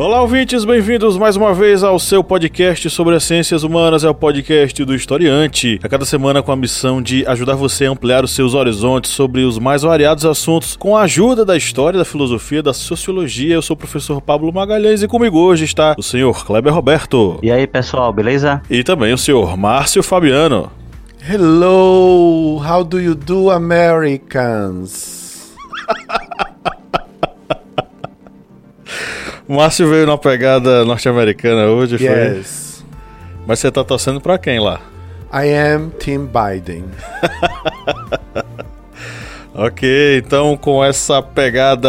[0.00, 4.14] Olá, ouvintes, bem-vindos mais uma vez ao seu podcast sobre as ciências humanas, é o
[4.14, 5.78] podcast do Historiante.
[5.82, 9.42] A cada semana com a missão de ajudar você a ampliar os seus horizontes sobre
[9.42, 13.52] os mais variados assuntos com a ajuda da história, da filosofia, da sociologia.
[13.52, 17.38] Eu sou o professor Pablo Magalhães e comigo hoje está o senhor Kleber Roberto.
[17.42, 18.62] E aí, pessoal, beleza?
[18.70, 20.72] E também o senhor Márcio Fabiano.
[21.28, 25.20] Hello, how do you do, Americans?
[29.50, 32.06] O Márcio veio na pegada norte-americana hoje, foi?
[32.06, 32.84] Yes,
[33.48, 34.80] Mas você tá torcendo pra quem lá?
[35.34, 36.84] I am Tim Biden.
[39.52, 41.88] Ok, então com essa pegada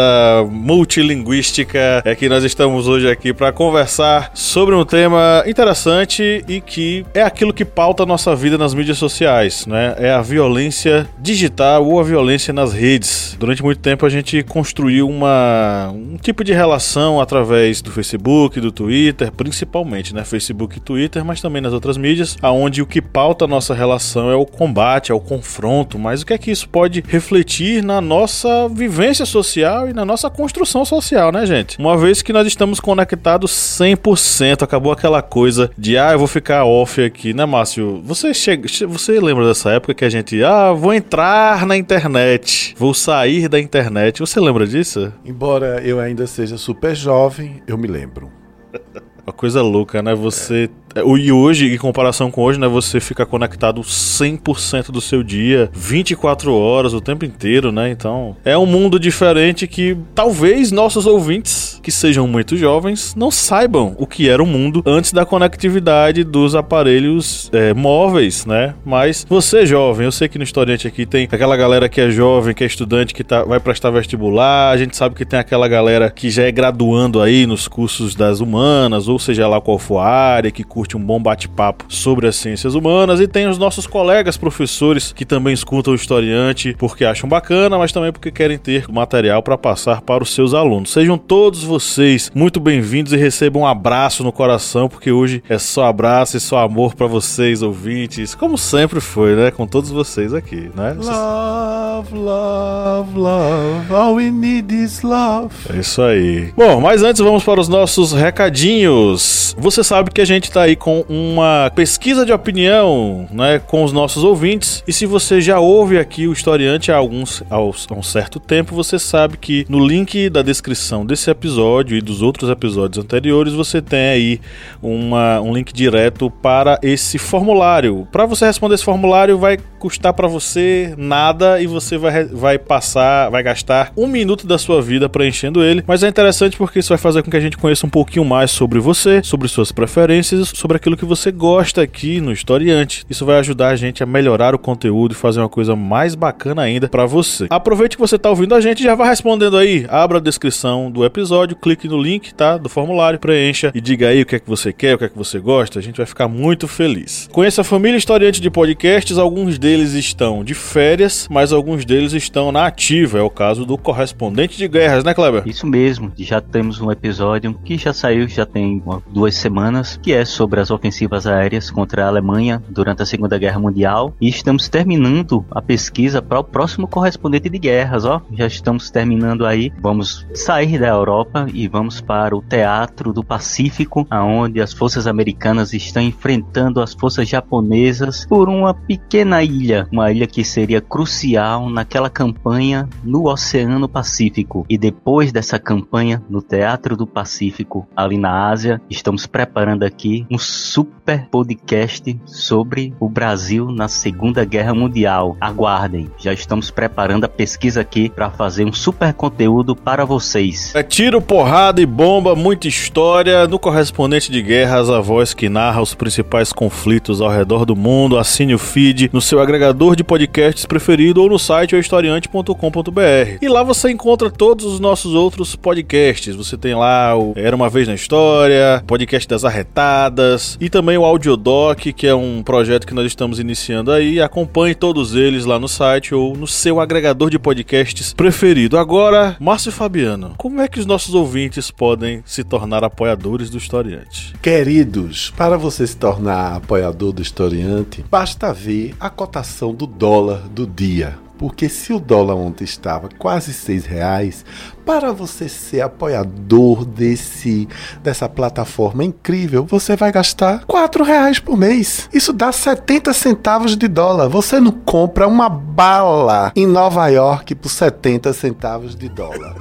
[0.50, 7.06] multilinguística é que nós estamos hoje aqui para conversar sobre um tema interessante e que
[7.14, 9.94] é aquilo que pauta a nossa vida nas mídias sociais, né?
[9.96, 13.36] É a violência digital ou a violência nas redes.
[13.38, 18.72] Durante muito tempo a gente construiu uma, um tipo de relação através do Facebook, do
[18.72, 20.24] Twitter, principalmente, né?
[20.24, 24.30] Facebook e Twitter, mas também nas outras mídias, aonde o que pauta a nossa relação
[24.30, 27.51] é o combate, é o confronto, mas o que é que isso pode refletir
[27.82, 31.78] na nossa vivência social e na nossa construção social, né, gente?
[31.78, 36.64] Uma vez que nós estamos conectados 100%, acabou aquela coisa de, ah, eu vou ficar
[36.64, 38.00] off aqui, né, Márcio?
[38.04, 42.94] Você chega, você lembra dessa época que a gente, ah, vou entrar na internet, vou
[42.94, 44.20] sair da internet.
[44.20, 45.12] Você lembra disso?
[45.24, 48.30] Embora eu ainda seja super jovem, eu me lembro.
[49.24, 50.14] Uma coisa louca, né?
[50.14, 50.68] Você.
[50.94, 52.68] E hoje, em comparação com hoje, né?
[52.68, 57.90] Você fica conectado 100% do seu dia, 24 horas, o tempo inteiro, né?
[57.90, 63.96] Então, é um mundo diferente que talvez nossos ouvintes, que sejam muito jovens, não saibam
[63.98, 68.74] o que era o mundo antes da conectividade dos aparelhos é, móveis, né?
[68.84, 72.54] Mas você, jovem, eu sei que no historiante aqui tem aquela galera que é jovem,
[72.54, 76.10] que é estudante, que tá, vai prestar vestibular, a gente sabe que tem aquela galera
[76.10, 80.06] que já é graduando aí nos cursos das humanas, ou seja lá qual for a
[80.06, 84.36] área, que curte um bom bate-papo sobre as ciências humanas, e tem os nossos colegas
[84.36, 89.42] professores que também escutam o historiante porque acham bacana, mas também porque querem ter material
[89.42, 90.92] para passar para os seus alunos.
[90.92, 95.86] Sejam todos vocês muito bem-vindos e recebam um abraço no coração, porque hoje é só
[95.86, 99.50] abraço e só amor para vocês, ouvintes, como sempre foi, né?
[99.50, 100.96] Com todos vocês aqui, né?
[100.98, 103.94] Love, love, love.
[103.94, 105.54] All we need is love.
[105.72, 106.52] É isso aí.
[106.56, 109.54] Bom, mas antes vamos para os nossos recadinhos.
[109.58, 113.92] Você sabe que a gente tá aí com uma pesquisa de opinião, né, com os
[113.92, 114.82] nossos ouvintes.
[114.86, 118.98] E se você já ouve aqui o historiante há, alguns, há um certo tempo, você
[118.98, 124.08] sabe que no link da descrição desse episódio e dos outros episódios anteriores, você tem
[124.08, 124.40] aí
[124.82, 128.06] uma, um link direto para esse formulário.
[128.10, 133.28] Para você responder esse formulário, vai custar para você nada e você vai, vai passar,
[133.30, 135.82] vai gastar um minuto da sua vida preenchendo ele.
[135.84, 138.52] Mas é interessante porque isso vai fazer com que a gente conheça um pouquinho mais
[138.52, 143.04] sobre você, sobre suas preferências, sobre aquilo que você gosta aqui no Historiante.
[143.10, 146.62] Isso vai ajudar a gente a melhorar o conteúdo e fazer uma coisa mais bacana
[146.62, 147.48] ainda para você.
[147.50, 149.84] Aproveite que você tá ouvindo a gente já vai respondendo aí.
[149.88, 152.56] Abra a descrição do episódio, clique no link, tá?
[152.56, 155.08] Do formulário, preencha e diga aí o que é que você quer, o que é
[155.08, 155.80] que você gosta.
[155.80, 157.28] A gente vai ficar muito feliz.
[157.32, 162.52] Conheça a família Historiante de podcasts, alguns deles estão de férias, mas alguns deles estão
[162.52, 163.18] na ativa.
[163.18, 165.42] É o caso do correspondente de guerras, né, Kleber?
[165.46, 170.24] Isso mesmo, já temos um episódio que já saiu, já tem duas semanas, que é
[170.24, 174.14] sobre as ofensivas aéreas contra a Alemanha durante a Segunda Guerra Mundial.
[174.20, 178.20] E estamos terminando a pesquisa para o próximo correspondente de guerras, ó.
[178.32, 179.72] Já estamos terminando aí.
[179.80, 185.72] Vamos sair da Europa e vamos para o Teatro do Pacífico, aonde as forças americanas
[185.72, 192.10] estão enfrentando as forças japonesas por uma pequena ilha, uma ilha que seria crucial naquela
[192.10, 194.66] campanha no Oceano Pacífico.
[194.68, 200.38] E depois dessa campanha no Teatro do Pacífico, ali na Ásia, estamos preparando aqui um
[200.38, 205.36] super podcast sobre o Brasil na Segunda Guerra Mundial.
[205.40, 210.74] Aguardem, já estamos preparando a pesquisa aqui para fazer um super conteúdo para vocês.
[210.74, 213.46] É tiro, porrada e bomba, muita história.
[213.46, 218.18] No correspondente de guerras, a voz que narra os principais conflitos ao redor do mundo.
[218.18, 223.38] Assine o feed no seu agregador agregador de podcasts preferido ou no site historiante.com.br.
[223.40, 226.34] E lá você encontra todos os nossos outros podcasts.
[226.34, 231.04] Você tem lá o Era uma vez na história, podcast das arretadas e também o
[231.04, 234.20] Audiodoc, que é um projeto que nós estamos iniciando aí.
[234.20, 238.78] Acompanhe todos eles lá no site ou no seu agregador de podcasts preferido.
[238.78, 244.34] Agora, Márcio Fabiano, como é que os nossos ouvintes podem se tornar apoiadores do Historiante?
[244.40, 249.41] Queridos, para você se tornar apoiador do Historiante, basta ver a cotação
[249.72, 251.18] do dólar do dia.
[251.38, 254.44] Porque se o dólar ontem estava quase seis reais,
[254.84, 257.68] para você ser apoiador desse
[258.02, 262.08] dessa plataforma incrível, você vai gastar quatro reais por mês.
[262.12, 264.28] Isso dá 70 centavos de dólar.
[264.28, 269.54] Você não compra uma bala em Nova York por 70 centavos de dólar.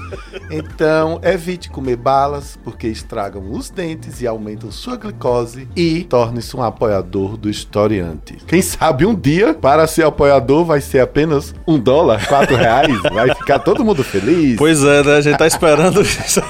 [0.50, 5.68] Então, evite comer balas, porque estragam os dentes e aumentam sua glicose.
[5.76, 8.38] E torne-se um apoiador do historiante.
[8.46, 13.02] Quem sabe um dia, para ser apoiador, vai ser apenas um dólar, quatro reais.
[13.14, 14.58] Vai ficar todo mundo feliz.
[14.58, 15.11] Pois é, né?
[15.18, 16.42] A gente tá esperando isso.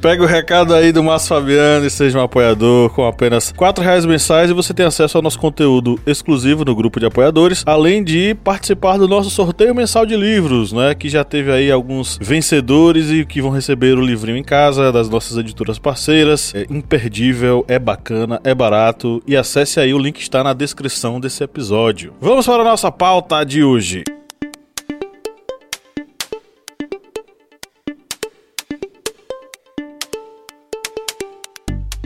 [0.00, 4.04] Pega o recado aí do Márcio Fabiano e seja um apoiador com apenas R$ reais
[4.04, 8.34] mensais e você tem acesso ao nosso conteúdo exclusivo no grupo de apoiadores, além de
[8.42, 10.94] participar do nosso sorteio mensal de livros, né?
[10.94, 15.08] Que já teve aí alguns vencedores e que vão receber o livrinho em casa das
[15.08, 16.52] nossas editoras parceiras.
[16.54, 21.44] É imperdível, é bacana, é barato e acesse aí, o link está na descrição desse
[21.44, 22.12] episódio.
[22.20, 24.02] Vamos para a nossa pauta de hoje.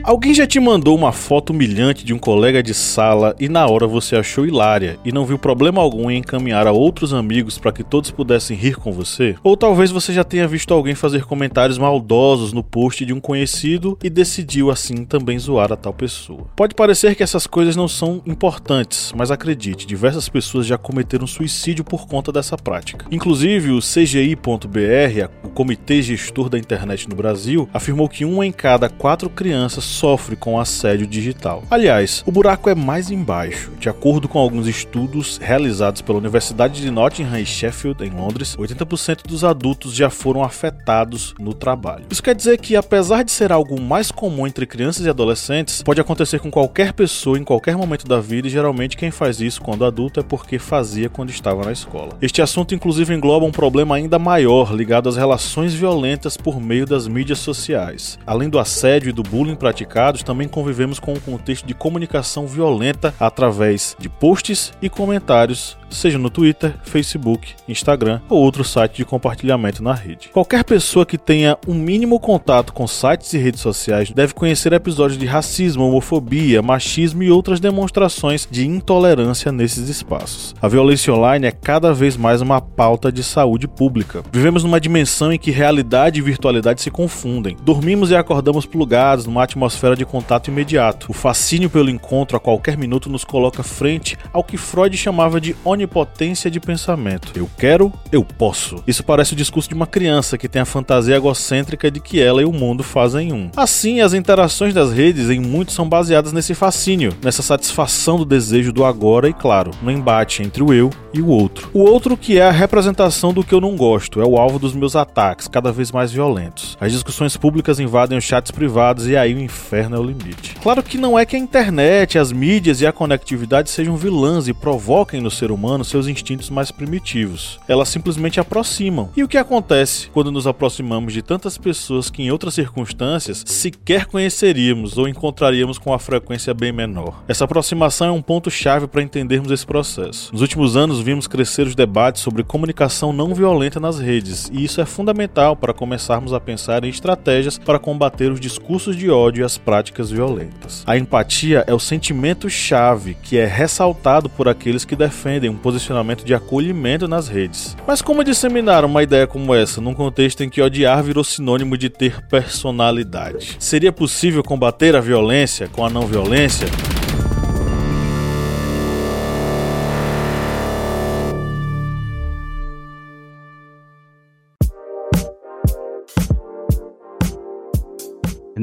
[0.07, 3.85] Alguém já te mandou uma foto humilhante de um colega de sala e na hora
[3.85, 7.83] você achou hilária e não viu problema algum em encaminhar a outros amigos para que
[7.83, 9.35] todos pudessem rir com você?
[9.43, 13.99] Ou talvez você já tenha visto alguém fazer comentários maldosos no post de um conhecido
[14.01, 16.47] e decidiu assim também zoar a tal pessoa.
[16.55, 21.83] Pode parecer que essas coisas não são importantes, mas acredite, diversas pessoas já cometeram suicídio
[21.83, 23.05] por conta dessa prática.
[23.11, 28.87] Inclusive, o CGI.br, o Comitê Gestor da Internet no Brasil, afirmou que uma em cada
[28.87, 31.63] quatro crianças sofre com assédio digital.
[31.71, 33.71] Aliás, o buraco é mais embaixo.
[33.79, 39.25] De acordo com alguns estudos realizados pela Universidade de Nottingham e Sheffield, em Londres, 80%
[39.27, 42.05] dos adultos já foram afetados no trabalho.
[42.11, 45.99] Isso quer dizer que, apesar de ser algo mais comum entre crianças e adolescentes, pode
[45.99, 49.85] acontecer com qualquer pessoa em qualquer momento da vida e geralmente quem faz isso quando
[49.85, 52.17] adulto é porque fazia quando estava na escola.
[52.21, 57.07] Este assunto, inclusive, engloba um problema ainda maior ligado às relações violentas por meio das
[57.07, 58.19] mídias sociais.
[58.27, 59.86] Além do assédio e do bullying praticado
[60.23, 66.29] também convivemos com um contexto de comunicação violenta através de posts e comentários seja no
[66.29, 70.29] Twitter, Facebook, Instagram ou outro site de compartilhamento na rede.
[70.29, 75.17] Qualquer pessoa que tenha um mínimo contato com sites e redes sociais deve conhecer episódios
[75.17, 80.53] de racismo, homofobia, machismo e outras demonstrações de intolerância nesses espaços.
[80.61, 84.23] A violência online é cada vez mais uma pauta de saúde pública.
[84.31, 87.57] Vivemos numa dimensão em que realidade e virtualidade se confundem.
[87.63, 91.07] Dormimos e acordamos plugados numa atmosfera de contato imediato.
[91.09, 95.55] O fascínio pelo encontro a qualquer minuto nos coloca frente ao que Freud chamava de
[95.77, 97.31] onipotência de pensamento.
[97.35, 98.83] Eu quero, eu posso.
[98.87, 102.41] Isso parece o discurso de uma criança que tem a fantasia egocêntrica de que ela
[102.41, 103.49] e o mundo fazem um.
[103.55, 108.73] Assim, as interações das redes em muito são baseadas nesse fascínio, nessa satisfação do desejo
[108.73, 111.69] do agora e, claro, no embate entre o eu e o outro.
[111.73, 114.73] O outro que é a representação do que eu não gosto, é o alvo dos
[114.73, 116.77] meus ataques, cada vez mais violentos.
[116.79, 120.55] As discussões públicas invadem os chats privados e aí o inferno é o limite.
[120.61, 124.53] Claro que não é que a internet, as mídias e a conectividade sejam vilãs e
[124.53, 127.59] provoquem no ser humano humano seus instintos mais primitivos.
[127.67, 129.09] Elas simplesmente aproximam.
[129.17, 134.05] E o que acontece quando nos aproximamos de tantas pessoas que em outras circunstâncias sequer
[134.05, 137.21] conheceríamos ou encontraríamos com uma frequência bem menor?
[137.27, 140.31] Essa aproximação é um ponto chave para entendermos esse processo.
[140.31, 144.79] Nos últimos anos vimos crescer os debates sobre comunicação não violenta nas redes, e isso
[144.79, 149.43] é fundamental para começarmos a pensar em estratégias para combater os discursos de ódio e
[149.43, 150.83] as práticas violentas.
[150.87, 156.33] A empatia é o sentimento chave que é ressaltado por aqueles que defendem posicionamento de
[156.33, 157.75] acolhimento nas redes.
[157.85, 161.89] Mas como disseminar uma ideia como essa num contexto em que odiar virou sinônimo de
[161.89, 163.57] ter personalidade?
[163.59, 166.67] Seria possível combater a violência com a não violência?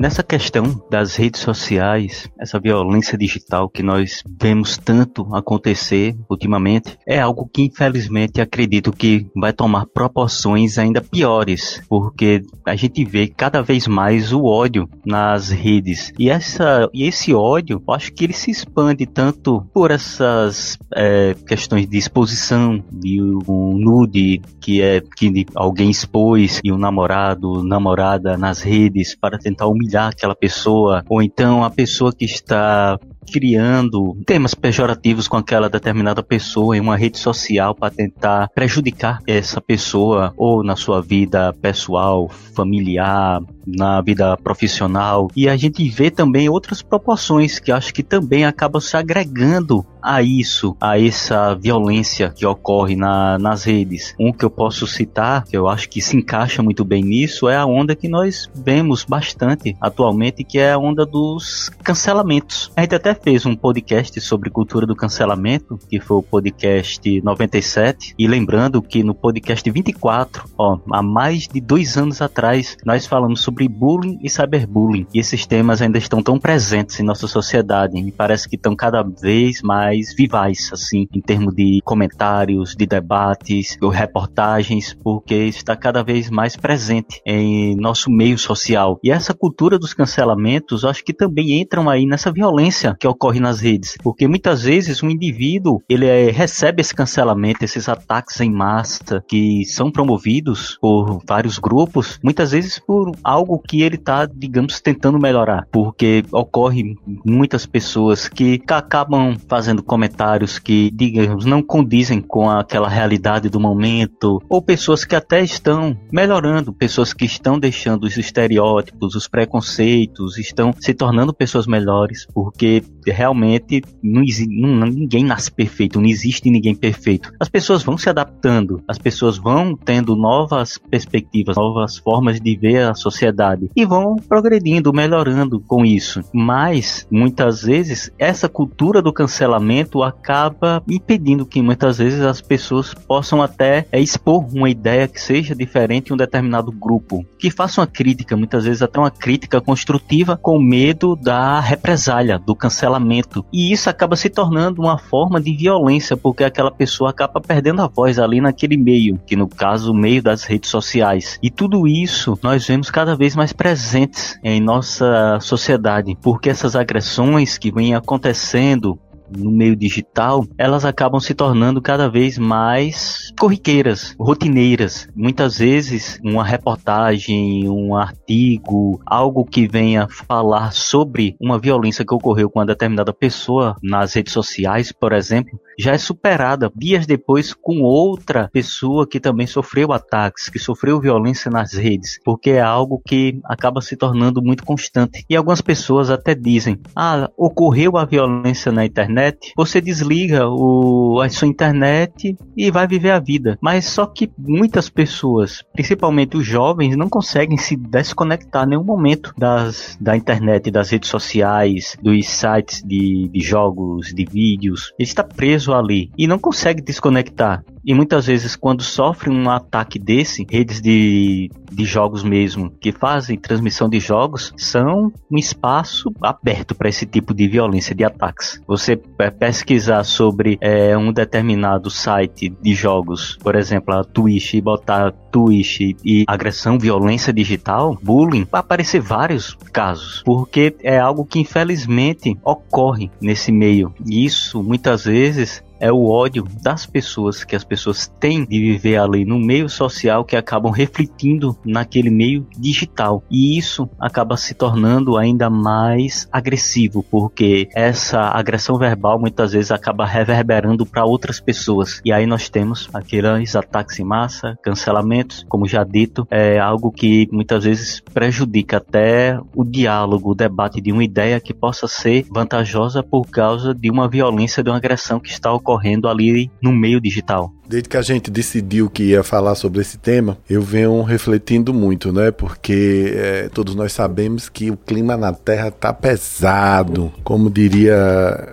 [0.04, 7.18] Nessa questão das redes sociais, essa violência digital que nós vemos tanto acontecer ultimamente, é
[7.18, 13.62] algo que infelizmente acredito que vai tomar proporções ainda piores, porque a gente vê cada
[13.62, 16.12] vez mais o ódio nas redes.
[16.18, 21.88] E, essa, e esse ódio, acho que ele se expande tanto por essas é, questões
[21.88, 28.60] de exposição, de um nude que é que alguém expôs e um namorado, namorada nas
[28.60, 32.98] redes para tentar humilhar aquela pessoa, ou então a pessoa que está
[33.32, 39.60] criando temas pejorativos com aquela determinada pessoa em uma rede social para tentar prejudicar essa
[39.60, 45.28] pessoa ou na sua vida pessoal, familiar, na vida profissional.
[45.34, 50.22] E a gente vê também outras proporções que acho que também acabam se agregando a
[50.22, 54.14] isso, a essa violência que ocorre na, nas redes.
[54.20, 57.56] Um que eu posso citar, que eu acho que se encaixa muito bem nisso, é
[57.56, 62.70] a onda que nós vemos bastante atualmente, que é a onda dos cancelamentos.
[62.76, 68.14] A gente até fez um podcast sobre cultura do cancelamento, que foi o podcast 97,
[68.18, 73.40] e lembrando que no podcast 24, ó, há mais de dois anos atrás, nós falamos
[73.40, 78.12] sobre bullying e cyberbullying, e esses temas ainda estão tão presentes em nossa sociedade, me
[78.12, 83.88] parece que estão cada vez mais vivais, assim, em termos de comentários, de debates, ou
[83.90, 88.98] reportagens, porque está cada vez mais presente em nosso meio social.
[89.02, 93.60] E essa cultura dos cancelamentos, acho que também entram aí nessa violência que ocorre nas
[93.60, 99.22] redes, porque muitas vezes um indivíduo ele é, recebe esse cancelamento, esses ataques em massa
[99.28, 105.18] que são promovidos por vários grupos, muitas vezes por algo que ele está, digamos, tentando
[105.18, 112.88] melhorar, porque ocorre muitas pessoas que acabam fazendo comentários que, digamos, não condizem com aquela
[112.88, 119.14] realidade do momento, ou pessoas que até estão melhorando, pessoas que estão deixando os estereótipos,
[119.14, 126.08] os preconceitos, estão se tornando pessoas melhores, porque realmente não, não, ninguém nasce perfeito, não
[126.08, 127.32] existe ninguém perfeito.
[127.38, 132.88] As pessoas vão se adaptando, as pessoas vão tendo novas perspectivas, novas formas de ver
[132.88, 133.33] a sociedade
[133.74, 136.22] e vão progredindo, melhorando com isso.
[136.32, 143.42] Mas muitas vezes essa cultura do cancelamento acaba impedindo que muitas vezes as pessoas possam
[143.42, 147.86] até é, expor uma ideia que seja diferente em um determinado grupo, que faça uma
[147.86, 153.44] crítica, muitas vezes até uma crítica construtiva com medo da represália, do cancelamento.
[153.52, 157.86] E isso acaba se tornando uma forma de violência, porque aquela pessoa acaba perdendo a
[157.86, 161.38] voz ali naquele meio, que no caso o meio das redes sociais.
[161.42, 167.56] E tudo isso nós vemos cada vez mais presentes em nossa sociedade, porque essas agressões
[167.56, 168.98] que vêm acontecendo
[169.30, 175.08] no meio digital, elas acabam se tornando cada vez mais corriqueiras, rotineiras.
[175.14, 182.50] Muitas vezes, uma reportagem, um artigo, algo que venha falar sobre uma violência que ocorreu
[182.50, 187.80] com uma determinada pessoa nas redes sociais, por exemplo, já é superada dias depois com
[187.80, 193.40] outra pessoa que também sofreu ataques, que sofreu violência nas redes, porque é algo que
[193.44, 195.24] acaba se tornando muito constante.
[195.28, 199.13] E algumas pessoas até dizem: "Ah, ocorreu a violência na internet,
[199.56, 203.58] você desliga o, a sua internet e vai viver a vida".
[203.60, 209.32] Mas só que muitas pessoas, principalmente os jovens, não conseguem se desconectar em nenhum momento
[209.36, 214.92] das, da internet, das redes sociais, dos sites de, de jogos, de vídeos.
[214.98, 217.64] Ele está preso ali e não consegue desconectar.
[217.84, 223.38] E muitas vezes, quando sofre um ataque desse, redes de, de jogos mesmo, que fazem
[223.38, 228.60] transmissão de jogos, são um espaço aberto para esse tipo de violência, de ataques.
[228.66, 228.96] Você
[229.38, 235.80] pesquisar sobre é, um determinado site de jogos, por exemplo, a Twitch, e botar Twitch
[236.04, 243.10] e agressão, violência digital, bullying, vai aparecer vários casos, porque é algo que infelizmente ocorre
[243.20, 243.92] nesse meio.
[244.06, 248.96] E isso muitas vezes é o ódio das pessoas que as pessoas têm de viver
[248.96, 253.22] ali no meio social que acabam refletindo naquele meio digital.
[253.30, 260.06] E isso acaba se tornando ainda mais agressivo, porque essa agressão verbal muitas vezes acaba
[260.06, 262.00] reverberando para outras pessoas.
[262.02, 267.28] E aí nós temos aqueles ataques em massa, cancelamentos, como já dito, é algo que
[267.30, 273.02] muitas vezes prejudica até o diálogo, o debate de uma ideia que possa ser vantajosa
[273.02, 277.00] por causa de uma violência, de uma agressão que está ocorrendo ocorrendo ali no meio
[277.00, 277.50] digital.
[277.66, 282.12] Desde que a gente decidiu que ia falar sobre esse tema, eu venho refletindo muito,
[282.12, 282.30] né?
[282.30, 287.12] Porque é, todos nós sabemos que o clima na Terra tá pesado.
[287.22, 287.96] Como diria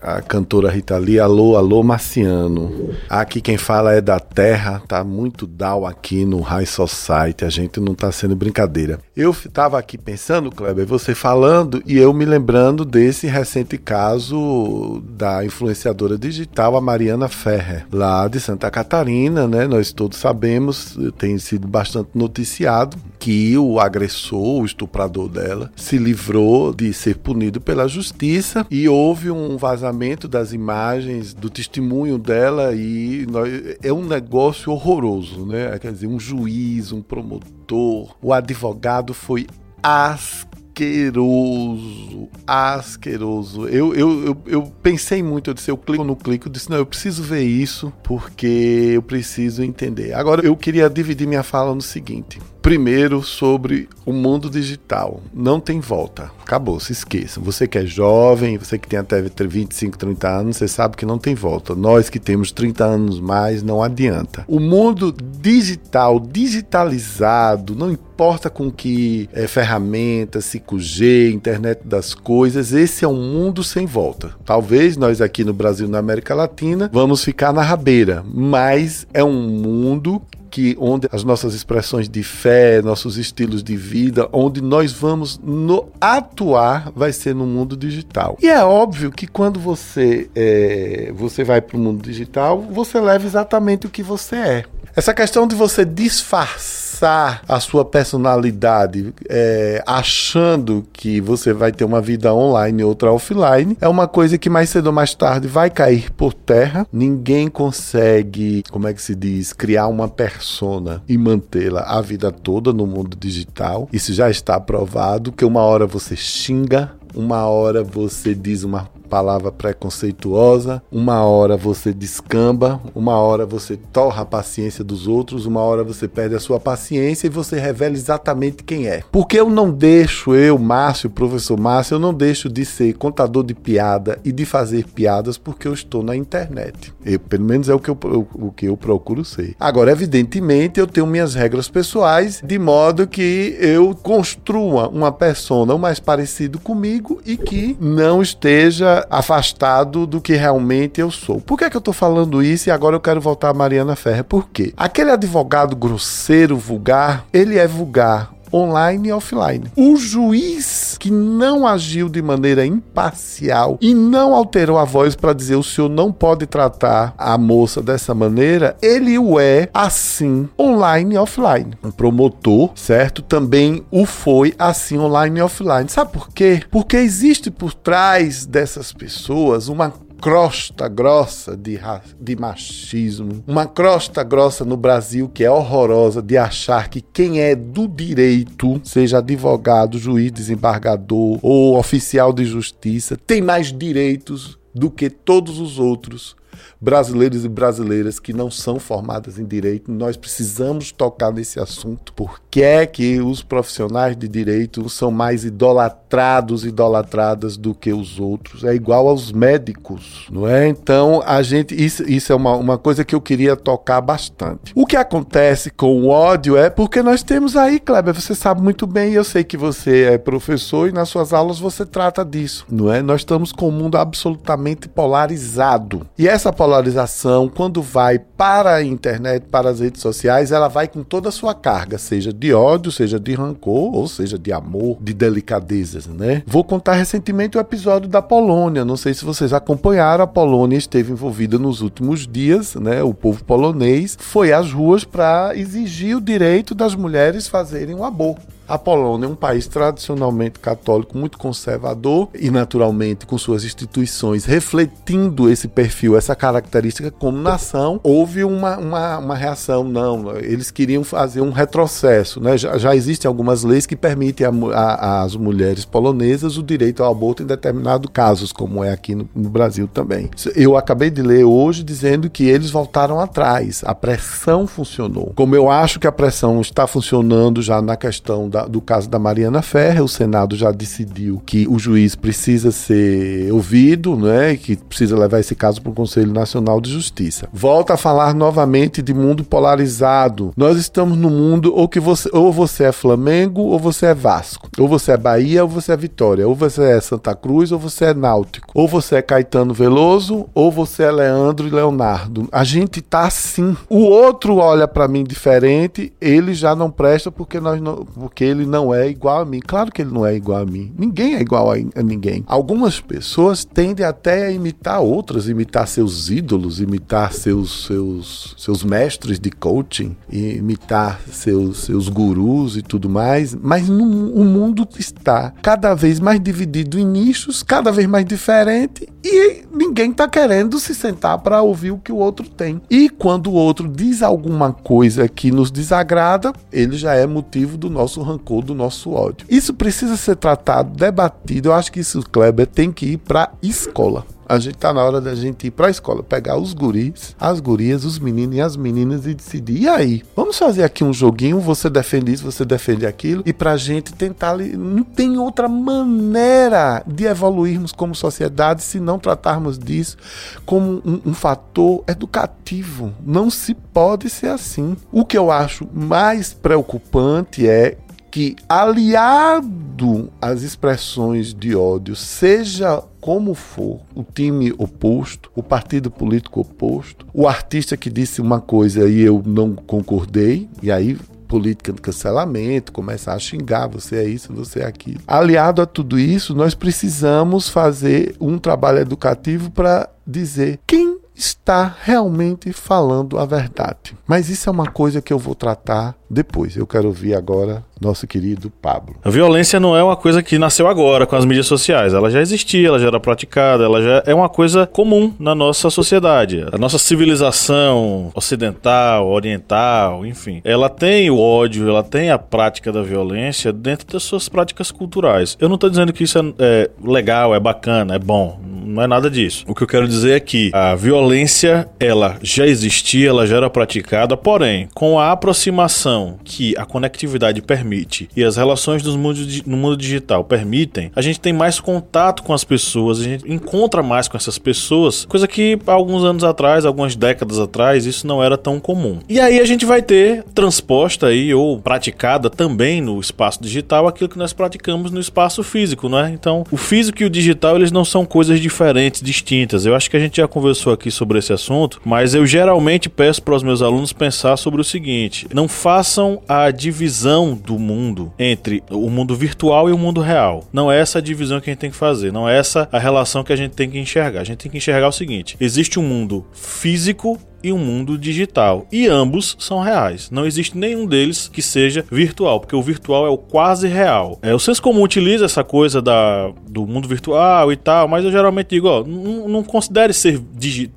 [0.01, 2.91] a cantora Rita Lee, alô, alô, marciano.
[3.09, 7.79] Aqui quem fala é da Terra, tá muito down aqui no High Society, a gente
[7.79, 8.99] não tá sendo brincadeira.
[9.15, 15.43] Eu tava aqui pensando, Kleber, você falando e eu me lembrando desse recente caso da
[15.43, 21.35] influenciadora digital, a Mariana Ferrer, lá de Santa Catarina Catarina, né, nós todos sabemos, tem
[21.39, 27.87] sido bastante noticiado que o agressor, o estuprador dela, se livrou de ser punido pela
[27.87, 33.49] justiça e houve um vazamento das imagens do testemunho dela e nós,
[33.81, 35.79] é um negócio horroroso, né?
[35.79, 39.47] Quer dizer, um juiz, um promotor, o advogado foi
[39.81, 43.67] as asqueroso, asqueroso.
[43.67, 46.77] Eu, eu, eu, eu, pensei muito, eu disse, eu clico no clico, eu disse, não,
[46.77, 50.13] eu preciso ver isso porque eu preciso entender.
[50.13, 52.39] Agora, eu queria dividir minha fala no seguinte.
[52.61, 55.19] Primeiro, sobre o mundo digital.
[55.33, 56.31] Não tem volta.
[56.41, 57.39] Acabou, se esqueça.
[57.39, 61.17] Você que é jovem, você que tem até 25, 30 anos, você sabe que não
[61.17, 61.73] tem volta.
[61.73, 64.45] Nós que temos 30 anos mais, não adianta.
[64.47, 73.03] O mundo digital, digitalizado, não importa com que é, ferramentas, 5G, internet das coisas, esse
[73.03, 74.35] é um mundo sem volta.
[74.45, 79.41] Talvez nós aqui no Brasil, na América Latina, vamos ficar na rabeira, mas é um
[79.47, 85.39] mundo que onde as nossas expressões de fé, nossos estilos de vida, onde nós vamos
[85.39, 88.37] no atuar, vai ser no mundo digital.
[88.41, 93.25] E é óbvio que quando você é, você vai para o mundo digital, você leva
[93.25, 94.65] exatamente o que você é.
[94.93, 102.01] Essa questão de você disfarçar a sua personalidade é, achando que você vai ter uma
[102.01, 105.69] vida online e outra offline é uma coisa que mais cedo ou mais tarde vai
[105.69, 106.85] cair por terra.
[106.91, 112.73] Ninguém consegue, como é que se diz, criar uma persona e mantê-la a vida toda
[112.73, 113.87] no mundo digital.
[113.93, 119.51] Isso já está provado que uma hora você xinga, uma hora você diz uma palavra
[119.51, 125.83] preconceituosa, uma hora você descamba, uma hora você torra a paciência dos outros, uma hora
[125.83, 129.03] você perde a sua paciência e você revela exatamente quem é.
[129.11, 133.53] Porque eu não deixo, eu, Márcio, professor Márcio, eu não deixo de ser contador de
[133.53, 136.93] piada e de fazer piadas porque eu estou na internet.
[137.05, 137.97] Eu, pelo menos é o que eu,
[138.33, 139.55] o que eu procuro ser.
[139.59, 145.79] Agora, evidentemente, eu tenho minhas regras pessoais de modo que eu construa uma persona o
[145.79, 151.39] mais parecido comigo e que não esteja afastado do que realmente eu sou.
[151.41, 153.95] Por que, é que eu estou falando isso e agora eu quero voltar a Mariana
[153.95, 154.23] Ferrer?
[154.23, 154.73] Por quê?
[154.77, 159.65] Aquele advogado grosseiro, vulgar, ele é vulgar online e offline.
[159.75, 165.55] O juiz que não agiu de maneira imparcial e não alterou a voz para dizer
[165.55, 171.17] o senhor não pode tratar a moça dessa maneira, ele o é assim online e
[171.17, 171.73] offline.
[171.83, 173.21] Um promotor, certo?
[173.21, 175.89] Também o foi assim online e offline.
[175.89, 176.61] Sabe por quê?
[176.69, 181.79] Porque existe por trás dessas pessoas uma crosta grossa de,
[182.19, 187.55] de machismo, uma crosta grossa no Brasil que é horrorosa de achar que quem é
[187.55, 195.09] do direito, seja advogado, juiz, desembargador ou oficial de justiça, tem mais direitos do que
[195.09, 196.35] todos os outros
[196.79, 199.91] brasileiros e brasileiras que não são formadas em direito.
[199.91, 202.13] Nós precisamos tocar nesse assunto.
[202.13, 208.19] Por que é que os profissionais de direito são mais idolatrados, idolatradas do que os
[208.19, 208.63] outros?
[208.63, 210.67] É igual aos médicos, não é?
[210.67, 214.71] Então, a gente isso, isso é uma, uma coisa que eu queria tocar bastante.
[214.75, 218.85] O que acontece com o ódio é porque nós temos aí, Kleber, você sabe muito
[218.85, 222.91] bem, eu sei que você é professor e nas suas aulas você trata disso, não
[222.91, 223.01] é?
[223.01, 226.07] Nós estamos com um mundo absolutamente polarizado.
[226.17, 230.87] E essa polarização polarização, quando vai para a internet, para as redes sociais, ela vai
[230.87, 234.97] com toda a sua carga, seja de ódio, seja de rancor, ou seja de amor,
[234.99, 236.43] de delicadezas, né?
[236.45, 238.83] Vou contar recentemente o episódio da Polônia.
[238.83, 243.03] Não sei se vocês acompanharam, a Polônia esteve envolvida nos últimos dias, né?
[243.03, 248.60] O povo polonês foi às ruas para exigir o direito das mulheres fazerem o aborto.
[248.71, 255.49] A Polônia é um país tradicionalmente católico, muito conservador e, naturalmente, com suas instituições refletindo
[255.49, 259.83] esse perfil, essa característica como nação, houve uma, uma, uma reação.
[259.83, 262.39] Não, eles queriam fazer um retrocesso.
[262.39, 262.57] Né?
[262.57, 267.47] Já, já existem algumas leis que permitem às mulheres polonesas o direito ao aborto em
[267.47, 270.29] determinados casos, como é aqui no, no Brasil também.
[270.55, 273.81] Eu acabei de ler hoje dizendo que eles voltaram atrás.
[273.85, 275.33] A pressão funcionou.
[275.35, 279.09] Como eu acho que a pressão está funcionando já na questão da da, do caso
[279.09, 284.75] da Mariana Ferrer, o Senado já decidiu que o juiz precisa ser ouvido, né, que
[284.75, 287.47] precisa levar esse caso para o Conselho Nacional de Justiça.
[287.51, 290.53] Volta a falar novamente de mundo polarizado.
[290.55, 294.69] Nós estamos no mundo ou que você ou você é Flamengo ou você é Vasco,
[294.77, 298.05] ou você é Bahia ou você é Vitória, ou você é Santa Cruz ou você
[298.05, 302.47] é Náutico, ou você é Caetano Veloso ou você é Leandro e Leonardo.
[302.51, 303.75] A gente tá assim.
[303.89, 308.65] O outro olha para mim diferente, ele já não presta porque nós não, porque ele
[308.65, 309.59] não é igual a mim.
[309.59, 310.93] Claro que ele não é igual a mim.
[310.97, 312.43] Ninguém é igual a, a ninguém.
[312.47, 319.39] Algumas pessoas tendem até a imitar outras, imitar seus ídolos, imitar seus seus seus mestres
[319.39, 325.93] de coaching, imitar seus seus gurus e tudo mais, mas no, o mundo está cada
[325.93, 331.37] vez mais dividido em nichos, cada vez mais diferente e ninguém está querendo se sentar
[331.39, 332.81] para ouvir o que o outro tem.
[332.89, 337.89] E quando o outro diz alguma coisa que nos desagrada, ele já é motivo do
[337.89, 339.45] nosso rancor, do nosso ódio.
[339.49, 341.69] Isso precisa ser tratado, debatido.
[341.69, 345.21] Eu acho que isso, Kleber, tem que ir para escola a gente tá na hora
[345.21, 349.25] da gente ir pra escola, pegar os guris, as gurias, os meninos e as meninas
[349.25, 349.83] e decidir.
[349.83, 350.23] E aí?
[350.35, 354.57] Vamos fazer aqui um joguinho, você defende isso, você defende aquilo, e pra gente tentar.
[354.57, 360.17] Não tem outra maneira de evoluirmos como sociedade se não tratarmos disso
[360.65, 363.13] como um, um fator educativo.
[363.25, 364.97] Não se pode ser assim.
[365.13, 367.97] O que eu acho mais preocupante é
[368.31, 376.61] que, aliado às expressões de ódio, seja como for o time oposto, o partido político
[376.61, 382.01] oposto, o artista que disse uma coisa e eu não concordei, e aí política de
[382.01, 385.19] cancelamento, começar a xingar, você é isso, você é aquilo.
[385.27, 392.71] Aliado a tudo isso, nós precisamos fazer um trabalho educativo para dizer quem está realmente
[392.71, 394.15] falando a verdade.
[394.25, 396.77] Mas isso é uma coisa que eu vou tratar depois.
[396.77, 399.15] Eu quero ouvir agora nosso querido Pablo.
[399.23, 402.13] A violência não é uma coisa que nasceu agora com as mídias sociais.
[402.13, 405.89] Ela já existia, ela já era praticada, ela já é uma coisa comum na nossa
[405.91, 406.65] sociedade.
[406.71, 413.03] A nossa civilização ocidental, oriental, enfim, ela tem o ódio, ela tem a prática da
[413.03, 415.55] violência dentro das suas práticas culturais.
[415.59, 418.59] Eu não estou dizendo que isso é, é legal, é bacana, é bom.
[418.83, 419.63] Não é nada disso.
[419.67, 423.69] O que eu quero dizer é que a violência, ela já existia, ela já era
[423.69, 429.77] praticada, porém, com a aproximação que a conectividade permite e as relações dos mundos, no
[429.77, 434.27] mundo digital permitem, a gente tem mais contato com as pessoas, a gente encontra mais
[434.27, 438.79] com essas pessoas, coisa que alguns anos atrás, algumas décadas atrás, isso não era tão
[438.79, 439.19] comum.
[439.29, 444.29] E aí a gente vai ter transposta aí ou praticada também no espaço digital aquilo
[444.29, 446.31] que nós praticamos no espaço físico, né?
[446.33, 449.85] Então, o físico e o digital, eles não são coisas diferentes, distintas.
[449.85, 453.41] Eu acho que a gente já conversou aqui sobre esse assunto, mas eu geralmente peço
[453.41, 458.33] para os meus alunos pensar sobre o seguinte: não faça façam a divisão do mundo
[458.37, 460.67] entre o mundo virtual e o mundo real.
[460.73, 462.99] Não é essa a divisão que a gente tem que fazer, não é essa a
[462.99, 464.41] relação que a gente tem que enxergar.
[464.41, 468.85] A gente tem que enxergar o seguinte: existe um mundo físico e um mundo digital.
[468.91, 470.29] E ambos são reais.
[470.31, 474.39] Não existe nenhum deles que seja virtual, porque o virtual é o quase real.
[474.41, 478.31] É, o senso comum utiliza essa coisa da, do mundo virtual e tal, mas eu
[478.31, 480.41] geralmente digo, ó, não, não considere ser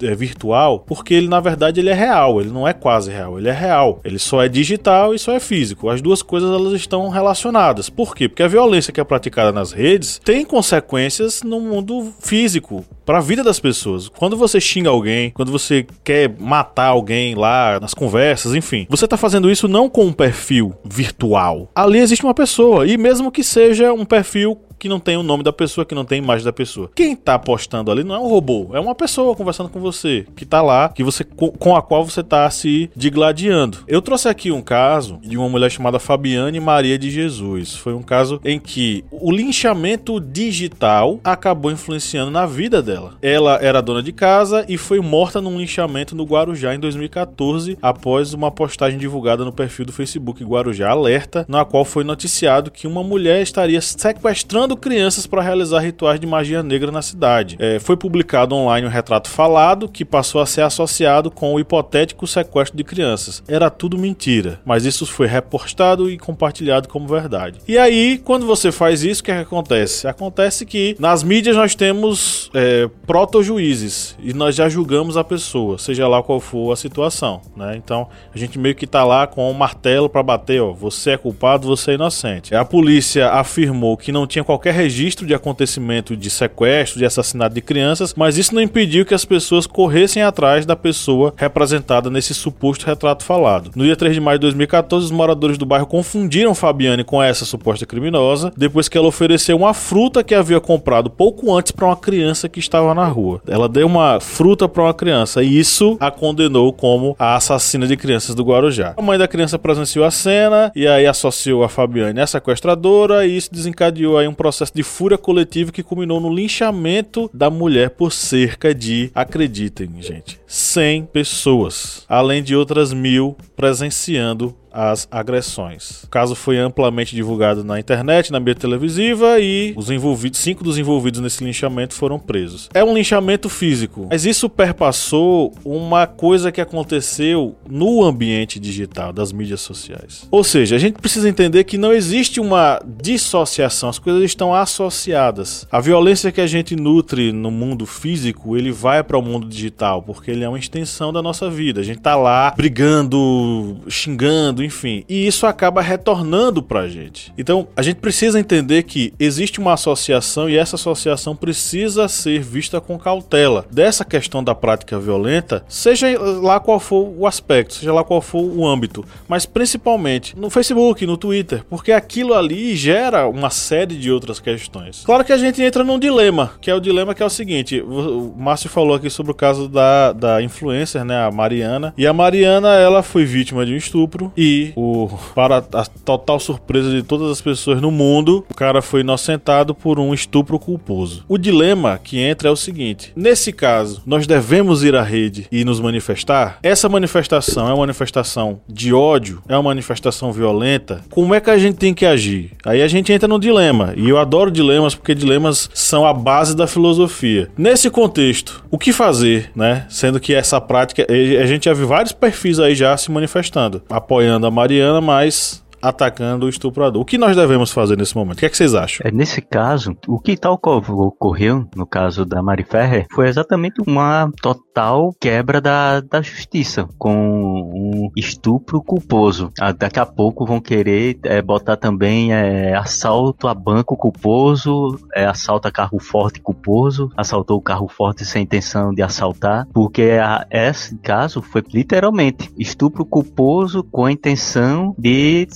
[0.03, 3.49] é, virtual, porque ele na verdade ele é real, ele não é quase real, ele
[3.49, 4.01] é real.
[4.05, 5.89] Ele só é digital e só é físico.
[5.89, 7.89] As duas coisas elas estão relacionadas.
[7.89, 8.29] Por quê?
[8.29, 13.21] Porque a violência que é praticada nas redes tem consequências no mundo físico, para a
[13.21, 14.09] vida das pessoas.
[14.09, 18.87] Quando você xinga alguém, quando você quer matar alguém lá nas conversas, enfim.
[18.89, 21.69] Você tá fazendo isso não com um perfil virtual.
[21.75, 25.43] Ali existe uma pessoa, e mesmo que seja um perfil que não tem o nome
[25.43, 26.91] da pessoa, que não tem imagem da pessoa.
[26.95, 30.45] Quem tá postando ali não é um robô, é uma pessoa conversando com você, que
[30.45, 33.79] tá lá, que você com a qual você tá se digladiando.
[33.89, 37.75] Eu trouxe aqui um caso de uma mulher chamada Fabiane Maria de Jesus.
[37.75, 43.15] Foi um caso em que o linchamento digital acabou influenciando na vida dela.
[43.23, 48.35] Ela era dona de casa e foi morta num linchamento no Guarujá em 2014, após
[48.35, 53.03] uma postagem divulgada no perfil do Facebook Guarujá Alerta, na qual foi noticiado que uma
[53.03, 57.57] mulher estaria sequestrando crianças para realizar rituais de magia negra na cidade.
[57.59, 62.27] É, foi publicado online um retrato falado que passou a ser associado com o hipotético
[62.27, 63.43] sequestro de crianças.
[63.49, 67.61] Era tudo mentira, mas isso foi repostado e compartilhado como verdade.
[67.67, 70.07] E aí, quando você faz isso, o que, é que acontece?
[70.07, 76.09] Acontece que nas mídias nós temos é, proto-juízes e nós já julgamos a pessoa, seja
[76.09, 77.77] lá qual for a situação, né?
[77.77, 81.17] Então a gente meio que tá lá com um martelo para bater, ó, você é
[81.17, 82.55] culpado, você é inocente.
[82.55, 87.55] A polícia afirmou que não tinha qualquer qualquer registro de acontecimento de sequestro, de assassinato
[87.55, 92.33] de crianças, mas isso não impediu que as pessoas corressem atrás da pessoa representada nesse
[92.33, 93.71] suposto retrato falado.
[93.77, 97.45] No dia 3 de maio de 2014, os moradores do bairro confundiram Fabiane com essa
[97.45, 101.97] suposta criminosa, depois que ela ofereceu uma fruta que havia comprado pouco antes para uma
[101.97, 103.43] criança que estava na rua.
[103.47, 107.99] Ela deu uma fruta para uma criança e isso a condenou como a assassina de
[107.99, 108.95] crianças do Guarujá.
[108.97, 113.37] A mãe da criança presenciou a cena e aí associou a Fabiane à sequestradora e
[113.37, 118.13] isso desencadeou aí um processo de fúria coletiva que culminou no linchamento da mulher por
[118.13, 126.03] cerca de, acreditem, gente, 100 pessoas, além de outras mil presenciando as agressões.
[126.03, 130.77] O caso foi amplamente divulgado na internet, na mídia televisiva e os envolvidos, cinco dos
[130.77, 132.69] envolvidos nesse linchamento foram presos.
[132.75, 139.33] É um linchamento físico, mas isso perpassou uma coisa que aconteceu no ambiente digital das
[139.33, 140.27] mídias sociais.
[140.31, 145.69] Ou seja, a gente precisa entender que não existe uma dissociação, as coisas estão associadas.
[145.71, 150.03] A violência que a gente nutre no mundo físico, ele vai para o mundo digital,
[150.03, 151.81] porque ele é uma extensão da nossa vida.
[151.81, 155.05] A gente tá lá brigando, xingando, enfim.
[155.09, 157.33] E isso acaba retornando pra gente.
[157.37, 162.81] Então, a gente precisa entender que existe uma associação e essa associação precisa ser vista
[162.81, 163.67] com cautela.
[163.71, 168.43] Dessa questão da prática violenta, seja lá qual for o aspecto, seja lá qual for
[168.43, 174.11] o âmbito, mas principalmente no Facebook, no Twitter, porque aquilo ali gera uma série de
[174.11, 175.03] outras questões.
[175.05, 177.81] Claro que a gente entra num dilema, que é o dilema que é o seguinte,
[177.81, 182.13] o Márcio falou aqui sobre o caso da, da influencer, né, a Mariana, e a
[182.13, 187.31] Mariana, ela foi vítima de um estupro e o, para a total surpresa de todas
[187.31, 191.25] as pessoas no mundo, o cara foi inocentado por um estupro culposo.
[191.29, 195.65] O dilema que entra é o seguinte: nesse caso, nós devemos ir à rede e
[195.65, 196.59] nos manifestar?
[196.63, 199.43] Essa manifestação é uma manifestação de ódio?
[199.49, 201.05] É uma manifestação violenta?
[201.11, 202.53] Como é que a gente tem que agir?
[202.65, 203.95] Aí a gente entra no dilema.
[203.97, 207.51] E eu adoro dilemas porque dilemas são a base da filosofia.
[207.57, 209.87] Nesse contexto, o que fazer, né?
[209.89, 214.44] Sendo que essa prática, a gente já viu vários perfis aí já se manifestando, apoiando
[214.45, 217.03] da Mariana, mas atacando o estuprador.
[217.03, 218.37] O que nós devemos fazer nesse momento?
[218.37, 219.07] O que, é que vocês acham?
[219.07, 224.31] É, nesse caso, o que tal ocorreu no caso da Mari Ferrer foi exatamente uma
[224.41, 229.53] total quebra da, da justiça, com um estupro culposo.
[229.61, 235.27] Ah, daqui a pouco vão querer é, botar também é, assalto a banco culposo, é,
[235.27, 240.47] assalto a carro forte culposo, assaltou o carro forte sem intenção de assaltar, porque a,
[240.51, 245.47] esse caso foi literalmente estupro culposo com a intenção de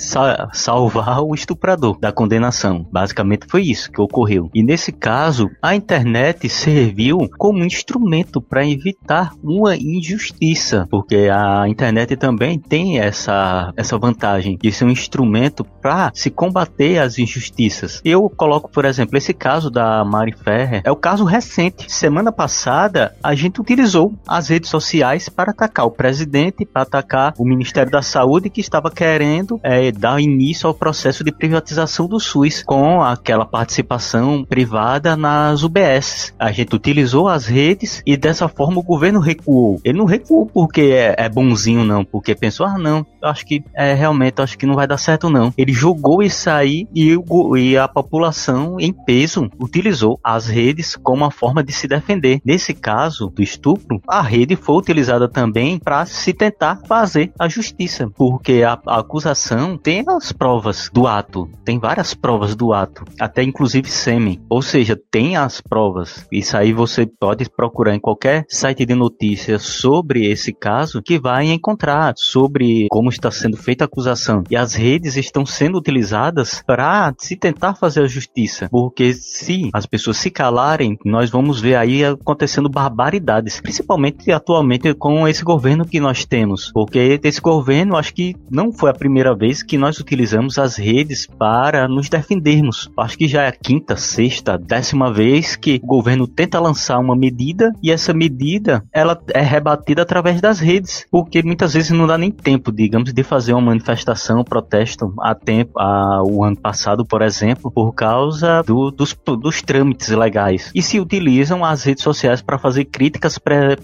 [0.52, 2.86] salvar o estuprador da condenação.
[2.90, 4.50] Basicamente foi isso que ocorreu.
[4.54, 12.16] E nesse caso, a internet serviu como instrumento para evitar uma injustiça, porque a internet
[12.16, 18.00] também tem essa, essa vantagem de ser um instrumento para se combater as injustiças.
[18.04, 21.90] Eu coloco, por exemplo, esse caso da Mari Ferrer, é o caso recente.
[21.92, 27.44] Semana passada, a gente utilizou as redes sociais para atacar o presidente, para atacar o
[27.44, 32.18] Ministério da Saúde que estava querendo é, dar dar início ao processo de privatização do
[32.18, 36.32] SUS com aquela participação privada nas UBS.
[36.38, 39.78] A gente utilizou as redes e dessa forma o governo recuou.
[39.84, 43.92] Ele não recuou porque é, é bonzinho, não, porque pensou, ah, não, acho que é
[43.92, 45.52] realmente, acho que não vai dar certo, não.
[45.58, 47.14] Ele jogou isso aí e,
[47.58, 52.40] e a população em peso utilizou as redes como uma forma de se defender.
[52.44, 58.08] Nesse caso do estupro, a rede foi utilizada também para se tentar fazer a justiça,
[58.16, 63.42] porque a, a acusação tem as provas do ato, tem várias provas do ato, até
[63.42, 64.40] inclusive sêmen.
[64.48, 66.26] Ou seja, tem as provas.
[66.30, 71.46] Isso aí você pode procurar em qualquer site de notícias sobre esse caso que vai
[71.46, 74.42] encontrar sobre como está sendo feita a acusação.
[74.50, 78.68] E as redes estão sendo utilizadas para se tentar fazer a justiça.
[78.70, 85.26] Porque se as pessoas se calarem, nós vamos ver aí acontecendo barbaridades, principalmente atualmente com
[85.26, 86.70] esse governo que nós temos.
[86.72, 91.26] Porque esse governo, acho que não foi a primeira vez que nós utilizamos as redes
[91.26, 92.90] para nos defendermos.
[92.98, 97.16] Acho que já é a quinta, sexta, décima vez que o governo tenta lançar uma
[97.16, 102.18] medida e essa medida ela é rebatida através das redes, porque muitas vezes não dá
[102.18, 107.04] nem tempo, digamos, de fazer uma manifestação, um protesto a tempo, a, o ano passado,
[107.04, 110.70] por exemplo, por causa do, dos, dos trâmites legais.
[110.74, 113.38] E se utilizam as redes sociais para fazer críticas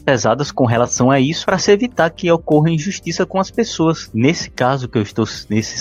[0.04, 4.10] pesadas com relação a isso, para se evitar que ocorra injustiça com as pessoas.
[4.12, 5.26] Nesse caso que eu estou,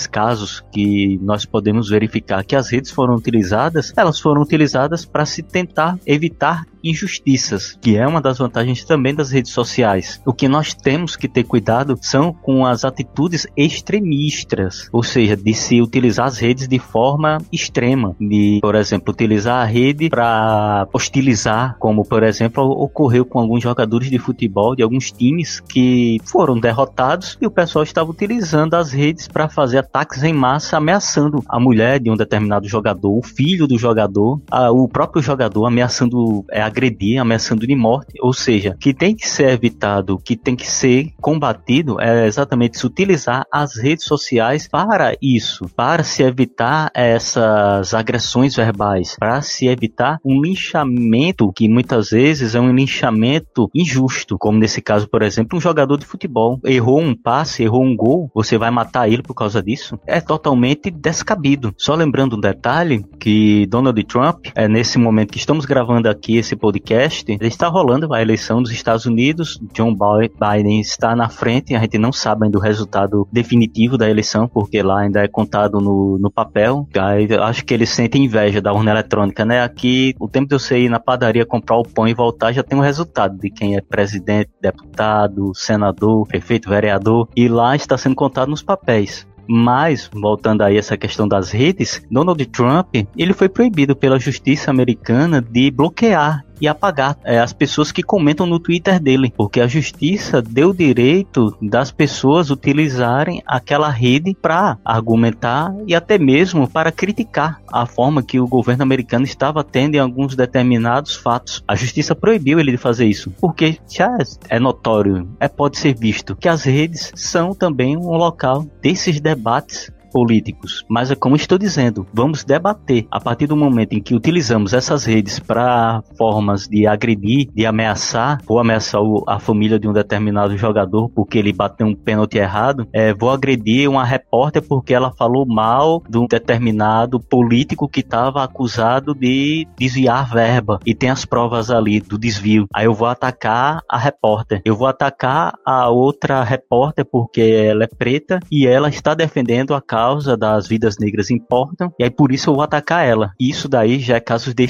[0.04, 5.26] nesses casos que nós podemos verificar que as redes foram utilizadas, elas foram utilizadas para
[5.26, 10.20] se tentar evitar injustiças, que é uma das vantagens também das redes sociais.
[10.24, 15.54] O que nós temos que ter cuidado são com as atitudes extremistas, ou seja, de
[15.54, 21.76] se utilizar as redes de forma extrema, de, por exemplo, utilizar a rede para hostilizar,
[21.78, 27.38] como por exemplo ocorreu com alguns jogadores de futebol de alguns times que foram derrotados
[27.40, 32.00] e o pessoal estava utilizando as redes para fazer ataques em massa, ameaçando a mulher
[32.00, 37.20] de um determinado jogador, o filho do jogador, a, o próprio jogador ameaçando é, agredir,
[37.20, 38.14] ameaçando de morte.
[38.20, 42.86] Ou seja, que tem que ser evitado, que tem que ser combatido é exatamente se
[42.86, 50.18] utilizar as redes sociais para isso, para se evitar essas agressões verbais, para se evitar
[50.24, 55.60] um linchamento que muitas vezes é um linchamento injusto, como nesse caso, por exemplo, um
[55.60, 59.62] jogador de futebol errou um passe, errou um gol, você vai matar ele por causa
[59.62, 59.98] disso?
[60.06, 61.74] É totalmente descabido.
[61.76, 66.56] Só lembrando um detalhe que Donald Trump, é nesse momento que estamos gravando aqui esse
[66.64, 69.60] podcast, está rolando a eleição dos Estados Unidos.
[69.74, 74.48] John Biden está na frente, a gente não sabe ainda o resultado definitivo da eleição,
[74.48, 76.88] porque lá ainda é contado no, no papel.
[76.98, 79.62] Aí, acho que eles sentem inveja da urna eletrônica, né?
[79.62, 82.78] Aqui, o tempo de eu sair na padaria comprar o pão e voltar, já tem
[82.78, 88.16] o um resultado de quem é presidente, deputado, senador, prefeito, vereador, e lá está sendo
[88.16, 89.26] contado nos papéis.
[89.48, 94.70] Mas, voltando aí a essa questão das redes, Donald Trump, ele foi proibido pela justiça
[94.70, 99.66] americana de bloquear e apagar é, as pessoas que comentam no Twitter dele, porque a
[99.66, 107.60] justiça deu direito das pessoas utilizarem aquela rede para argumentar e até mesmo para criticar
[107.72, 111.62] a forma que o governo americano estava tendo em alguns determinados fatos.
[111.66, 114.16] A justiça proibiu ele de fazer isso, porque já
[114.48, 119.90] é notório, é pode ser visto que as redes são também um local desses debates
[120.14, 120.84] políticos.
[120.88, 125.04] Mas é como estou dizendo, vamos debater a partir do momento em que utilizamos essas
[125.04, 131.08] redes para formas de agredir, de ameaçar, ou ameaçar a família de um determinado jogador
[131.08, 136.00] porque ele bateu um pênalti errado, é, vou agredir uma repórter porque ela falou mal
[136.08, 141.98] de um determinado político que estava acusado de desviar verba e tem as provas ali
[141.98, 142.68] do desvio.
[142.72, 147.88] Aí eu vou atacar a repórter, eu vou atacar a outra repórter porque ela é
[147.88, 152.30] preta e ela está defendendo a causa causa das vidas negras importam, e aí por
[152.30, 153.32] isso eu vou atacar ela.
[153.40, 154.68] Isso daí já é caso de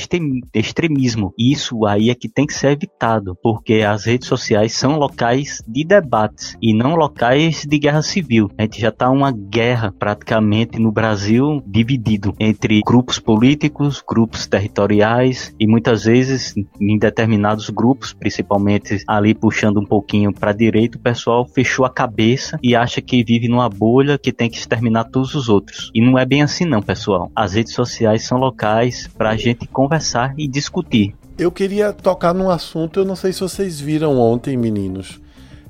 [0.55, 1.35] extremismo.
[1.37, 5.85] Isso aí é que tem que ser evitado, porque as redes sociais são locais de
[5.85, 8.49] debates e não locais de guerra civil.
[8.57, 15.53] A gente já está uma guerra praticamente no Brasil dividido entre grupos políticos, grupos territoriais
[15.59, 21.45] e muitas vezes em determinados grupos, principalmente ali puxando um pouquinho para direita, o pessoal
[21.45, 25.35] fechou a cabeça e acha que vive numa bolha que tem que exterminar tudo todos
[25.35, 25.91] os outros.
[25.95, 27.31] E não é bem assim não, pessoal.
[27.35, 31.15] As redes sociais são locais para a gente conversar e discutir.
[31.39, 35.21] Eu queria tocar num assunto, eu não sei se vocês viram ontem, meninos.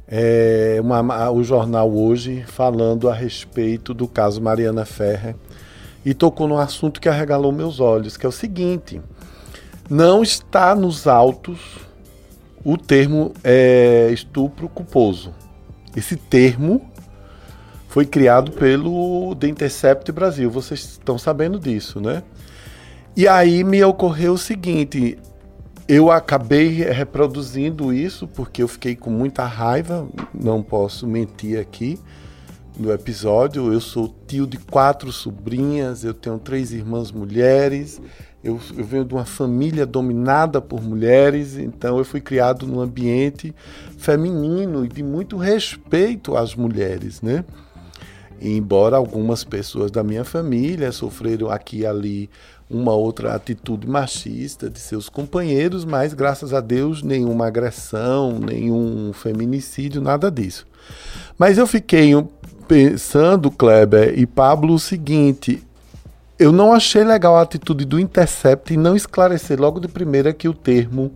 [0.07, 5.35] É uma, o jornal hoje falando a respeito do caso Mariana Ferrer
[6.05, 9.01] e tocou num assunto que arregalou meus olhos, que é o seguinte:
[9.89, 11.59] não está nos autos
[12.63, 15.33] o termo é, estupro culposo.
[15.97, 16.83] Esse termo
[17.95, 20.51] foi criado pelo The Intercept Brasil.
[20.51, 22.25] Vocês estão sabendo disso, né?
[23.17, 25.17] E aí me ocorreu o seguinte:
[25.87, 31.97] eu acabei reproduzindo isso porque eu fiquei com muita raiva, não posso mentir aqui
[32.77, 33.73] no episódio.
[33.73, 38.03] Eu sou tio de quatro sobrinhas, eu tenho três irmãs mulheres,
[38.43, 43.55] eu, eu, venho de uma família dominada por mulheres, então eu fui criado num ambiente
[43.97, 47.45] feminino e de muito respeito às mulheres, né?
[48.41, 52.31] Embora algumas pessoas da minha família sofreram aqui e ali
[52.69, 60.01] uma outra atitude machista de seus companheiros, mas graças a Deus nenhuma agressão, nenhum feminicídio,
[60.01, 60.67] nada disso.
[61.39, 62.13] Mas eu fiquei
[62.67, 65.63] pensando, Kleber e Pablo, o seguinte:
[66.39, 70.49] eu não achei legal a atitude do Intercept em não esclarecer logo de primeira que
[70.49, 71.13] o termo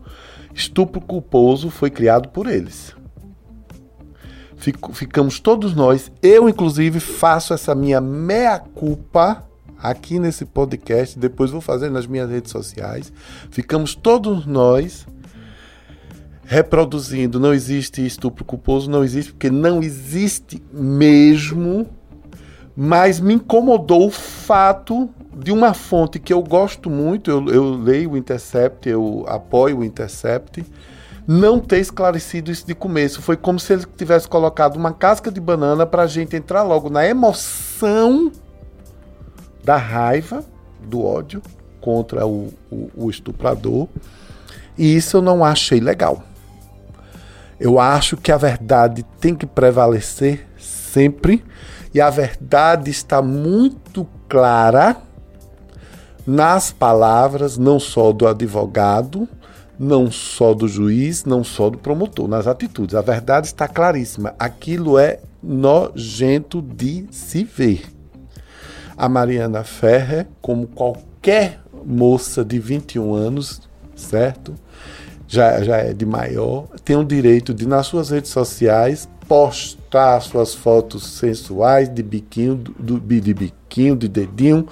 [0.54, 2.94] estupro culposo foi criado por eles.
[4.58, 9.44] Fico, ficamos todos nós, eu inclusive faço essa minha meia-culpa
[9.80, 13.12] aqui nesse podcast, depois vou fazer nas minhas redes sociais.
[13.50, 15.06] Ficamos todos nós
[16.44, 17.38] reproduzindo.
[17.38, 21.86] Não existe estupro culposo, não existe, porque não existe mesmo.
[22.76, 28.12] Mas me incomodou o fato de uma fonte que eu gosto muito, eu, eu leio
[28.12, 30.64] o Intercept, eu apoio o Intercept
[31.30, 33.20] não ter esclarecido isso de começo.
[33.20, 36.88] Foi como se ele tivesse colocado uma casca de banana para a gente entrar logo
[36.88, 38.32] na emoção
[39.62, 40.42] da raiva,
[40.80, 41.42] do ódio
[41.82, 43.86] contra o, o, o estuprador.
[44.78, 46.22] E isso eu não achei legal.
[47.60, 51.44] Eu acho que a verdade tem que prevalecer sempre,
[51.92, 54.96] e a verdade está muito clara
[56.26, 59.28] nas palavras, não só do advogado,
[59.78, 62.94] não só do juiz, não só do promotor, nas atitudes.
[62.94, 64.34] A verdade está claríssima.
[64.38, 67.84] Aquilo é nojento de se ver.
[68.96, 73.62] A Mariana Ferrer, como qualquer moça de 21 anos,
[73.94, 74.54] certo?
[75.28, 80.54] Já, já é de maior, tem o direito de, nas suas redes sociais, postar suas
[80.54, 84.66] fotos sensuais de biquinho, do, de biquinho, de dedinho,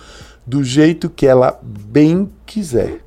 [0.46, 3.05] do jeito que ela bem quiser.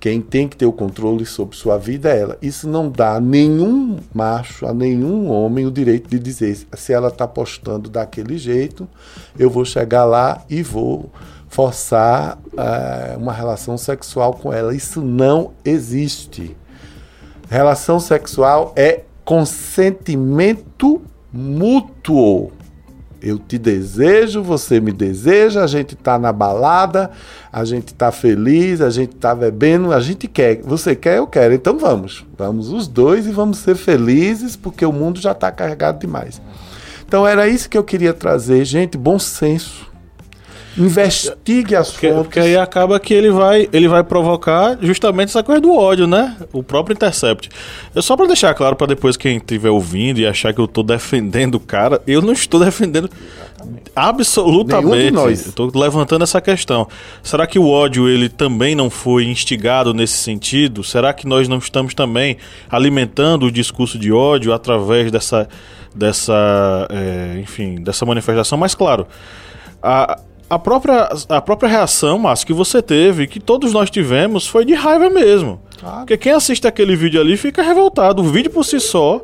[0.00, 2.38] Quem tem que ter o controle sobre sua vida é ela.
[2.40, 7.08] Isso não dá a nenhum macho, a nenhum homem o direito de dizer se ela
[7.08, 8.88] está postando daquele jeito,
[9.36, 11.10] eu vou chegar lá e vou
[11.48, 14.74] forçar é, uma relação sexual com ela.
[14.74, 16.56] Isso não existe.
[17.50, 21.02] Relação sexual é consentimento
[21.32, 22.52] mútuo.
[23.20, 27.10] Eu te desejo, você me deseja, a gente tá na balada,
[27.52, 30.62] a gente tá feliz, a gente tá bebendo, a gente quer.
[30.62, 31.54] Você quer, eu quero.
[31.54, 32.24] Então vamos.
[32.36, 36.40] Vamos os dois e vamos ser felizes, porque o mundo já tá carregado demais.
[37.06, 39.88] Então era isso que eu queria trazer, gente, bom senso
[40.78, 42.22] investigue as porque, fontes.
[42.22, 46.36] Porque aí acaba que ele vai, ele vai provocar justamente essa coisa do ódio, né?
[46.52, 47.48] O próprio Intercept.
[47.94, 50.82] Eu só para deixar claro para depois quem estiver ouvindo e achar que eu tô
[50.82, 53.10] defendendo o cara, eu não estou defendendo
[53.94, 55.10] absolutamente.
[55.10, 55.46] nós.
[55.46, 56.86] Eu tô levantando essa questão.
[57.22, 60.84] Será que o ódio ele também não foi instigado nesse sentido?
[60.84, 62.36] Será que nós não estamos também
[62.70, 65.48] alimentando o discurso de ódio através dessa
[65.94, 68.56] dessa, é, enfim, dessa manifestação?
[68.56, 69.06] Mas claro,
[69.82, 70.20] a,
[70.50, 74.74] a própria, a própria reação, Márcio, que você teve, que todos nós tivemos, foi de
[74.74, 75.60] raiva mesmo.
[75.78, 75.98] Claro.
[75.98, 78.22] Porque quem assiste aquele vídeo ali fica revoltado.
[78.22, 79.20] O vídeo por si só.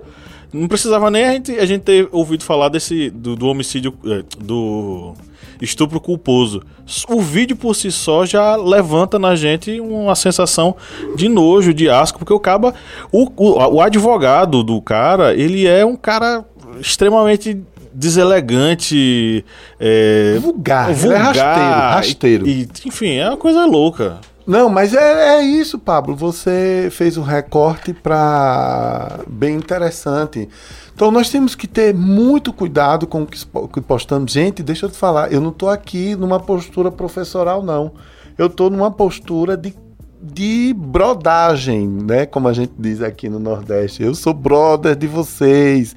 [0.52, 3.10] Não precisava nem a gente, a gente ter ouvido falar desse.
[3.10, 3.92] do, do homicídio.
[4.06, 5.14] É, do
[5.60, 6.62] estupro culposo.
[7.08, 10.76] O vídeo por si só já levanta na gente uma sensação
[11.16, 12.74] de nojo, de asco, porque o caba.
[13.10, 16.44] O, o, o advogado do cara, ele é um cara
[16.80, 17.62] extremamente
[17.95, 19.45] deselegante,
[19.78, 22.49] é, vulgar, é vulgar, é rasteiro, rasteiro.
[22.49, 24.18] E, enfim, é uma coisa louca.
[24.47, 26.14] Não, mas é, é isso, Pablo.
[26.14, 30.49] Você fez um recorte para bem interessante.
[30.95, 34.32] Então nós temos que ter muito cuidado com o que postamos.
[34.32, 37.92] Gente, deixa eu te falar, eu não estou aqui numa postura professoral, não.
[38.36, 39.74] Eu estou numa postura de
[40.24, 42.24] de brodagem, né?
[42.24, 44.03] Como a gente diz aqui no Nordeste.
[44.03, 45.95] Eu sou brother de vocês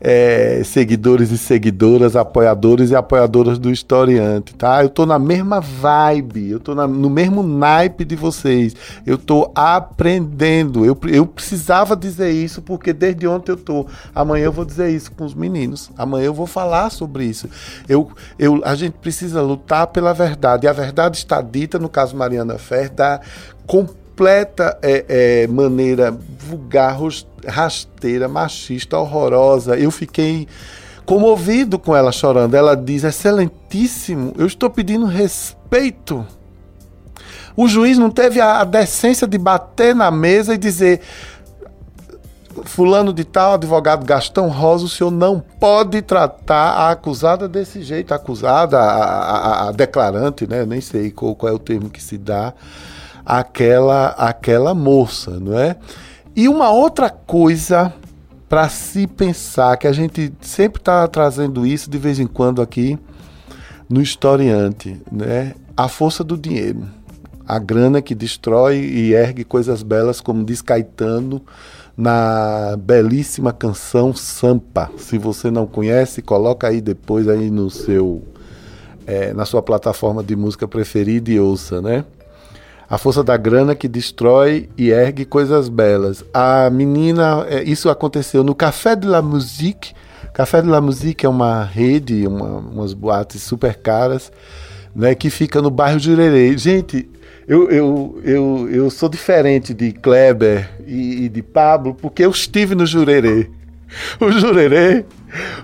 [0.00, 4.82] é, seguidores e seguidoras, apoiadores e apoiadoras do historiante, tá?
[4.82, 8.74] Eu tô na mesma vibe, eu tô na, no mesmo naipe de vocês.
[9.06, 10.84] Eu tô aprendendo.
[10.84, 13.86] Eu, eu precisava dizer isso porque desde ontem eu tô.
[14.14, 15.90] Amanhã eu vou dizer isso com os meninos.
[15.98, 17.48] Amanhã eu vou falar sobre isso.
[17.88, 20.66] Eu, eu, a gente precisa lutar pela verdade.
[20.66, 23.20] E a verdade está dita, no caso Mariana Fer, da
[24.20, 26.98] completa é, é, maneira vulgar,
[27.46, 29.78] rasteira, machista, horrorosa.
[29.78, 30.46] Eu fiquei
[31.06, 32.54] comovido com ela chorando.
[32.54, 36.26] Ela diz: Excelentíssimo, eu estou pedindo respeito.
[37.56, 41.00] O juiz não teve a decência de bater na mesa e dizer:
[42.66, 48.12] Fulano de tal, advogado Gastão Rosa, o senhor não pode tratar a acusada desse jeito,
[48.12, 50.66] a acusada, a, a, a declarante, né?
[50.66, 52.52] Nem sei qual, qual é o termo que se dá
[53.30, 55.76] aquela aquela moça, não é?
[56.34, 57.94] E uma outra coisa
[58.48, 62.98] para se pensar, que a gente sempre está trazendo isso de vez em quando aqui
[63.88, 65.54] no historiante, né?
[65.76, 66.82] A força do dinheiro.
[67.46, 71.40] A grana que destrói e ergue coisas belas, como diz Caetano
[71.96, 74.90] na belíssima canção Sampa.
[74.96, 78.24] Se você não conhece, coloca aí depois aí no seu
[79.06, 82.04] é, na sua plataforma de música preferida e ouça, né?
[82.90, 86.24] A força da grana que destrói e ergue coisas belas.
[86.34, 89.94] A menina, é, isso aconteceu no Café de la Musique.
[90.34, 94.32] Café de la Musique é uma rede, uma, umas boates super caras,
[94.92, 96.58] né, que fica no bairro Jurerê.
[96.58, 97.08] Gente,
[97.46, 102.74] eu, eu, eu, eu sou diferente de Kleber e, e de Pablo, porque eu estive
[102.74, 103.48] no Jurerê.
[104.20, 105.04] O Jurerê,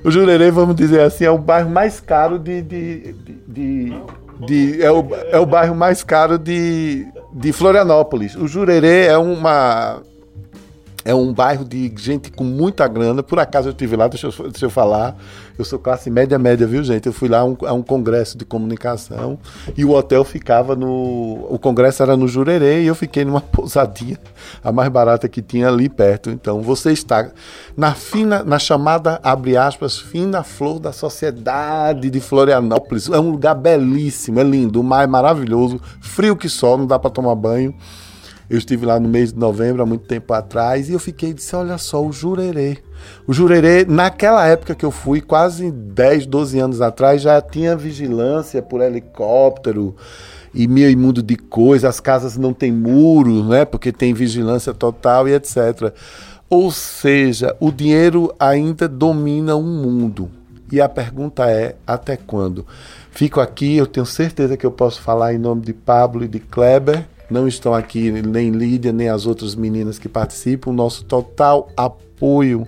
[0.02, 3.96] o Jurerê, vamos dizer assim, é o bairro mais caro de, de, de, de
[4.44, 7.06] de, é, o, é o bairro mais caro de,
[7.38, 8.34] de Florianópolis.
[8.34, 10.02] O Jurerê é uma
[11.06, 13.22] É um bairro de gente com muita grana.
[13.22, 15.16] Por acaso eu estive lá, deixa eu, deixa eu falar.
[15.56, 17.06] Eu sou classe média, média, viu, gente?
[17.06, 19.38] Eu fui lá a um, a um congresso de comunicação
[19.76, 21.46] e o hotel ficava no.
[21.48, 24.18] O congresso era no Jurerê e eu fiquei numa pousadinha,
[24.64, 26.28] a mais barata que tinha ali perto.
[26.28, 27.30] Então você está
[27.76, 33.08] na fina, na chamada, abre aspas, fina flor da sociedade de Florianópolis.
[33.08, 36.98] É um lugar belíssimo, é lindo, o mar é maravilhoso, frio que só, não dá
[36.98, 37.72] para tomar banho.
[38.48, 41.34] Eu estive lá no mês de novembro, há muito tempo atrás, e eu fiquei e
[41.34, 42.78] disse: olha só, o Jurerê.
[43.26, 48.62] O Jurerê, naquela época que eu fui, quase 10, 12 anos atrás, já tinha vigilância
[48.62, 49.96] por helicóptero
[50.54, 53.64] e meio imundo de coisa, as casas não têm muro, né?
[53.64, 55.92] Porque tem vigilância total e etc.
[56.48, 60.30] Ou seja, o dinheiro ainda domina o mundo.
[60.70, 62.64] E a pergunta é: até quando?
[63.10, 66.38] Fico aqui, eu tenho certeza que eu posso falar em nome de Pablo e de
[66.38, 70.72] Kleber não estão aqui nem Lídia, nem as outras meninas que participam.
[70.72, 72.66] Nosso total apoio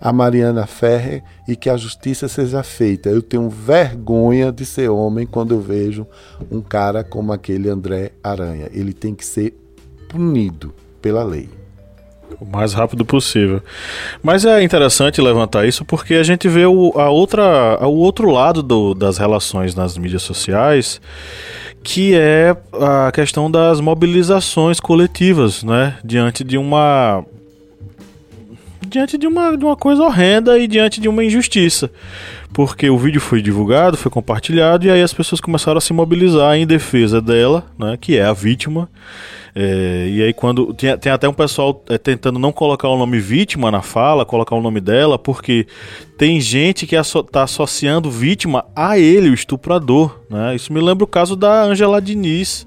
[0.00, 3.08] a Mariana Ferrer e que a justiça seja feita.
[3.08, 6.06] Eu tenho vergonha de ser homem quando eu vejo
[6.50, 8.68] um cara como aquele André Aranha.
[8.72, 9.54] Ele tem que ser
[10.08, 11.48] punido pela lei.
[12.40, 13.62] O mais rápido possível.
[14.22, 18.62] Mas é interessante levantar isso porque a gente vê o, a outra, o outro lado
[18.62, 21.00] do, das relações nas mídias sociais
[21.82, 25.96] que é a questão das mobilizações coletivas, né?
[26.04, 27.24] Diante de uma
[28.88, 31.90] diante de uma, de uma coisa horrenda e diante de uma injustiça.
[32.52, 36.56] Porque o vídeo foi divulgado, foi compartilhado, e aí as pessoas começaram a se mobilizar
[36.56, 38.88] em defesa dela, né, que é a vítima,
[39.54, 40.72] é, e aí quando.
[40.74, 44.54] Tem, tem até um pessoal é, tentando não colocar o nome vítima na fala, colocar
[44.54, 45.66] o nome dela, porque
[46.16, 50.20] tem gente que está associando vítima a ele, o estuprador.
[50.28, 50.54] Né?
[50.54, 52.66] Isso me lembra o caso da Angela Diniz,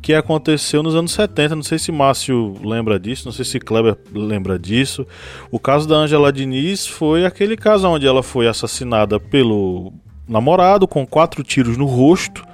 [0.00, 1.56] que aconteceu nos anos 70.
[1.56, 5.06] Não sei se Márcio lembra disso, não sei se Kleber lembra disso.
[5.50, 9.92] O caso da Angela Diniz foi aquele caso onde ela foi assassinada pelo
[10.28, 12.51] namorado com quatro tiros no rosto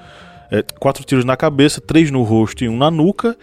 [0.50, 3.36] é, quatro tiros na cabeça, três no rosto e um na nuca.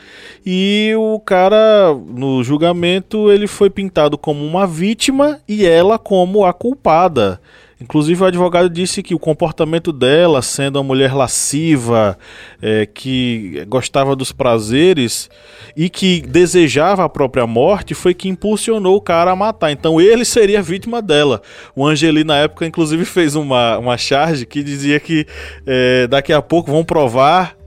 [0.46, 6.54] E o cara, no julgamento, ele foi pintado como uma vítima e ela como a
[6.54, 7.40] culpada.
[7.80, 12.18] Inclusive, o advogado disse que o comportamento dela, sendo uma mulher lasciva,
[12.62, 15.30] é, que gostava dos prazeres
[15.76, 19.72] e que desejava a própria morte, foi que impulsionou o cara a matar.
[19.72, 21.42] Então, ele seria vítima dela.
[21.76, 25.28] O Angeli, na época, inclusive, fez uma, uma charge que dizia que
[25.68, 27.58] é, daqui a pouco vão provar.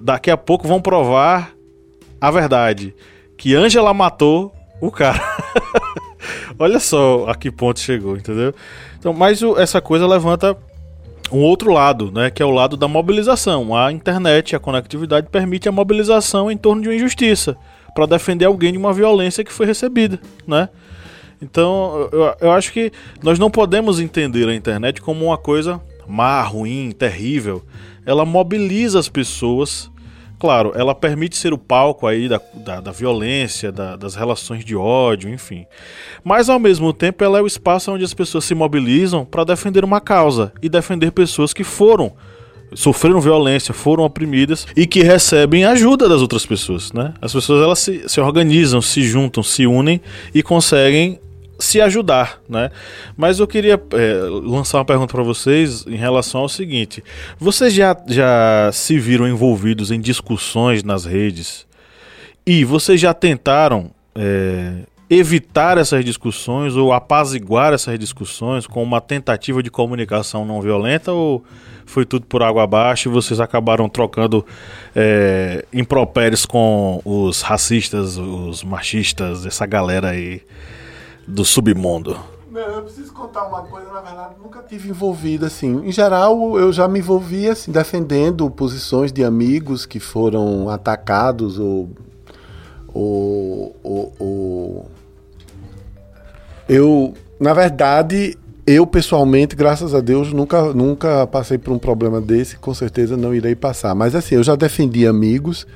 [0.00, 1.52] Daqui a pouco vão provar
[2.20, 2.94] a verdade.
[3.36, 5.20] Que Angela matou o cara.
[6.60, 8.54] Olha só a que ponto chegou, entendeu?
[8.98, 10.54] Então, mas o, essa coisa levanta
[11.32, 13.74] um outro lado, né, que é o lado da mobilização.
[13.74, 17.56] A internet, a conectividade permite a mobilização em torno de uma injustiça
[17.94, 20.68] para defender alguém de uma violência que foi recebida, né?
[21.40, 22.92] Então, eu, eu acho que
[23.22, 27.64] nós não podemos entender a internet como uma coisa má, ruim, terrível.
[28.04, 29.90] Ela mobiliza as pessoas
[30.40, 34.74] Claro, ela permite ser o palco aí da, da, da violência, da, das relações de
[34.74, 35.66] ódio, enfim.
[36.24, 39.84] Mas ao mesmo tempo ela é o espaço onde as pessoas se mobilizam para defender
[39.84, 42.14] uma causa e defender pessoas que foram
[42.72, 47.12] sofreram violência, foram oprimidas e que recebem ajuda das outras pessoas, né?
[47.20, 50.00] As pessoas elas se, se organizam, se juntam, se unem
[50.32, 51.20] e conseguem
[51.60, 52.70] se ajudar, né?
[53.16, 57.04] Mas eu queria é, lançar uma pergunta para vocês em relação ao seguinte:
[57.38, 61.66] vocês já, já se viram envolvidos em discussões nas redes
[62.46, 69.62] e vocês já tentaram é, evitar essas discussões ou apaziguar essas discussões com uma tentativa
[69.62, 71.44] de comunicação não violenta ou
[71.84, 74.46] foi tudo por água abaixo e vocês acabaram trocando
[74.94, 80.42] é, impropérios com os racistas, os machistas, essa galera aí?
[81.26, 82.18] Do submundo?
[82.50, 85.86] Não, eu preciso contar uma coisa, na verdade, nunca tive envolvido assim.
[85.86, 91.90] Em geral, eu já me envolvi assim defendendo posições de amigos que foram atacados ou
[92.92, 94.90] ou, ou, ou...
[96.68, 102.56] eu, na verdade, eu pessoalmente, graças a Deus, nunca nunca passei por um problema desse,
[102.56, 103.94] com certeza não irei passar.
[103.94, 105.68] Mas assim, eu já defendi amigos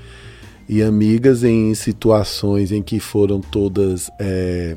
[0.69, 4.77] e amigas em situações em que foram todas é,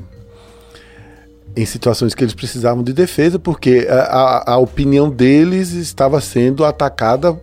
[1.58, 7.36] em situações que eles precisavam de defesa, porque a, a opinião deles estava sendo atacada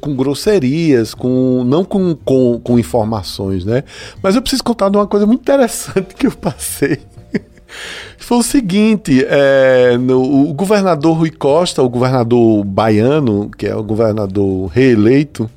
[0.00, 3.82] com grosserias, com não com, com, com, informações, né?
[4.22, 7.00] Mas eu preciso contar de uma coisa muito interessante que eu passei.
[8.16, 13.82] Foi o seguinte, é, no, o governador Rui Costa, o governador baiano, que é o
[13.82, 15.50] governador reeleito,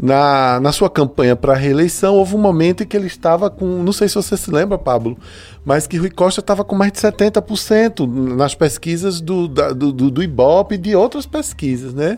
[0.00, 3.66] na, na sua campanha para a reeleição, houve um momento em que ele estava com.
[3.82, 5.18] Não sei se você se lembra, Pablo,
[5.64, 10.22] mas que Rui Costa estava com mais de 70% nas pesquisas do, da, do, do,
[10.22, 12.16] Ibope e de outras pesquisas, né?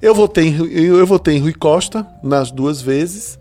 [0.00, 3.38] Eu votei, em, eu votei em Rui Costa nas duas vezes.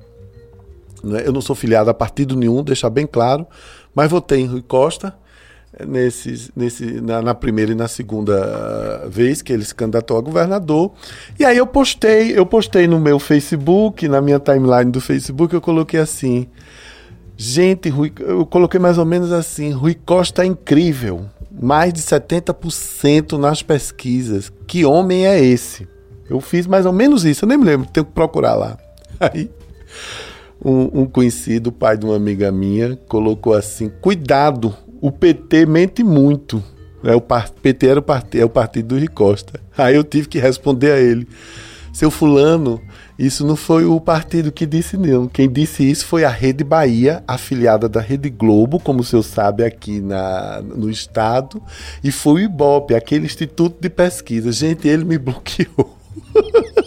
[1.01, 1.24] Né?
[1.26, 3.47] Eu não sou filiado a partido nenhum, deixar bem claro,
[3.95, 5.15] mas votei em Rui Costa
[5.88, 10.92] nesses, nesse, na, na, primeira e na segunda vez que ele se candidatou a governador.
[11.40, 15.62] E aí eu postei, eu postei no meu Facebook, na minha timeline do Facebook, eu
[15.62, 16.48] coloquei assim.
[17.38, 21.26] Gente, Rui, eu coloquei mais ou menos assim: Rui Costa é incrível.
[21.52, 24.52] Mais de 70% nas pesquisas.
[24.68, 25.88] Que homem é esse?
[26.30, 28.78] Eu fiz mais ou menos isso, eu nem me lembro, tenho que procurar lá.
[29.20, 29.50] Aí,
[30.64, 36.64] um, um conhecido, pai de uma amiga minha, colocou assim: Cuidado, o PT mente muito.
[37.04, 38.38] É, o PT era o, part...
[38.38, 39.60] é o partido do Ricosta.
[39.76, 41.28] Aí eu tive que responder a ele:
[41.91, 42.80] Seu Fulano,
[43.18, 45.28] isso não foi o partido que disse, não.
[45.28, 49.64] Quem disse isso foi a Rede Bahia, afiliada da Rede Globo, como o senhor sabe,
[49.64, 51.62] aqui na, no estado,
[52.04, 54.52] e foi o IBOP, aquele instituto de pesquisa.
[54.52, 55.97] Gente, ele me bloqueou.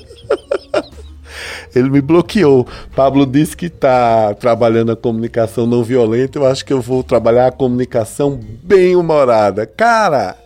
[1.75, 2.67] Ele me bloqueou.
[2.95, 6.39] Pablo disse que está trabalhando a comunicação não violenta.
[6.39, 9.67] Eu acho que eu vou trabalhar a comunicação bem humorada.
[9.67, 10.37] Cara,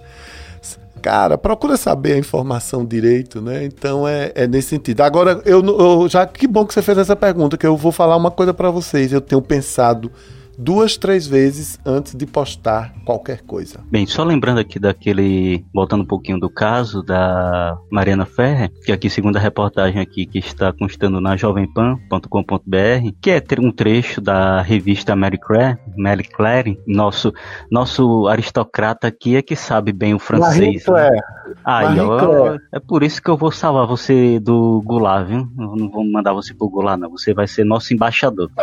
[1.02, 3.64] cara, procura saber a informação direito, né?
[3.64, 5.00] Então é, é nesse sentido.
[5.02, 8.16] Agora, eu, eu, já que bom que você fez essa pergunta, que eu vou falar
[8.16, 9.12] uma coisa para vocês.
[9.12, 10.10] Eu tenho pensado
[10.58, 13.80] duas, três vezes antes de postar qualquer coisa.
[13.90, 19.08] Bem, só lembrando aqui daquele, voltando um pouquinho do caso da Mariana Ferrer, que aqui
[19.08, 25.14] segundo a reportagem aqui que está constando na jovempan.com.br, que é um trecho da revista
[25.14, 27.32] Mary Claire, Mary Claire, nosso
[27.70, 30.84] nosso aristocrata aqui é que sabe bem o francês.
[30.86, 31.20] Marie né?
[31.64, 35.48] Aí, ó, é por isso que eu vou salvar você do Goulart, viu?
[35.58, 37.10] Eu não vou mandar você pro Goulart, não.
[37.10, 38.50] Você vai ser nosso embaixador.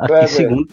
[0.00, 0.68] Aqui, segundo,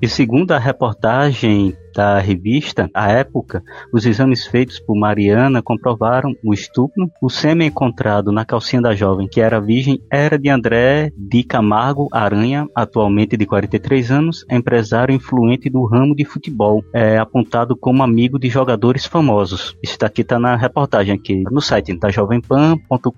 [0.00, 3.60] e segundo a reportagem da revista, à época,
[3.92, 7.10] os exames feitos por Mariana comprovaram o estupro.
[7.20, 12.08] O sêmen encontrado na calcinha da jovem, que era virgem, era de André de Camargo
[12.12, 18.38] Aranha, atualmente de 43 anos, empresário influente do ramo de futebol, é, apontado como amigo
[18.38, 19.76] de jogadores famosos.
[19.82, 23.12] Isso daqui está na reportagem aqui no site da jovempan.com.br.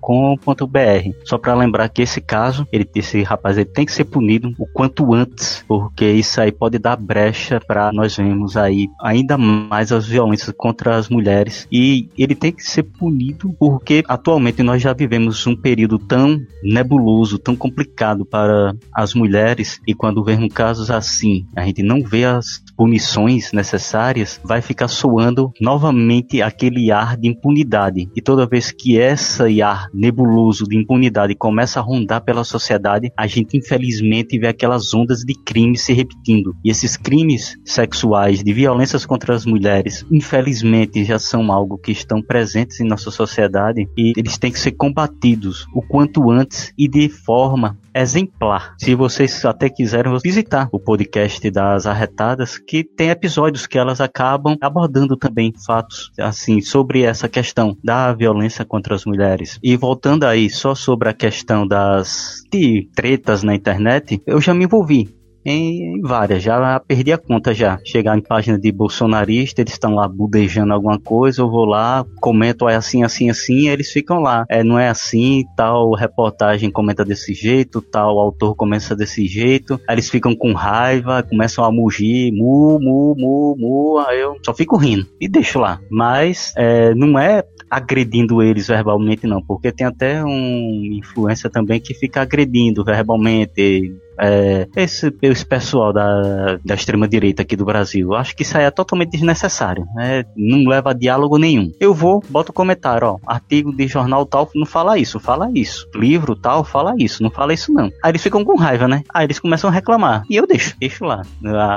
[1.23, 4.65] Só para lembrar que esse caso, ele, esse rapaz ele tem que ser punido o
[4.73, 10.07] quanto antes, porque isso aí pode dar brecha para nós vermos aí ainda mais as
[10.07, 11.67] violências contra as mulheres.
[11.71, 17.37] E ele tem que ser punido porque atualmente nós já vivemos um período tão nebuloso,
[17.37, 19.79] tão complicado para as mulheres.
[19.87, 25.53] E quando vemos casos assim, a gente não vê as punições necessárias, vai ficar soando
[25.61, 28.09] novamente aquele ar de impunidade.
[28.15, 33.27] E toda vez que esse ar nebuloso de impunidade começa a rondar pela sociedade, a
[33.27, 36.55] gente infelizmente vê aquelas ondas de crimes se repetindo.
[36.65, 42.19] E esses crimes sexuais de violências contra as mulheres, infelizmente, já são algo que estão
[42.19, 47.09] presentes em nossa sociedade e eles têm que ser combatidos o quanto antes e de
[47.09, 48.75] forma exemplar.
[48.77, 54.57] Se vocês até quiserem visitar o podcast das Arretadas, que tem episódios que elas acabam
[54.61, 59.59] abordando também fatos assim sobre essa questão da violência contra as mulheres.
[59.63, 64.65] E voltando aí só sobre a questão das de tretas na internet, eu já me
[64.65, 67.79] envolvi em, em, várias, já perdi a conta já.
[67.85, 72.67] Chegar em página de bolsonarista, eles estão lá budejando alguma coisa, eu vou lá, comento
[72.67, 74.45] é assim, assim, assim, eles ficam lá.
[74.49, 79.95] É, não é assim, tal reportagem comenta desse jeito, tal autor começa desse jeito, aí
[79.95, 84.77] eles ficam com raiva, começam a mugir, mu, mu, mu, mu, aí eu só fico
[84.77, 85.79] rindo e deixo lá.
[85.89, 91.93] Mas é, não é agredindo eles verbalmente não, porque tem até um influência também que
[91.93, 98.13] fica agredindo verbalmente, é, esse, esse pessoal da, da extrema-direita aqui do Brasil.
[98.13, 99.85] Acho que isso aí é totalmente desnecessário.
[99.95, 100.23] Né?
[100.35, 101.71] Não leva a diálogo nenhum.
[101.79, 103.17] Eu vou, boto comentário, ó.
[103.25, 105.87] Artigo de jornal tal não fala isso, fala isso.
[105.95, 107.85] Livro tal fala isso, não fala isso não.
[108.03, 109.03] Aí eles ficam com raiva, né?
[109.13, 110.23] Aí eles começam a reclamar.
[110.29, 111.21] E eu deixo, deixo lá.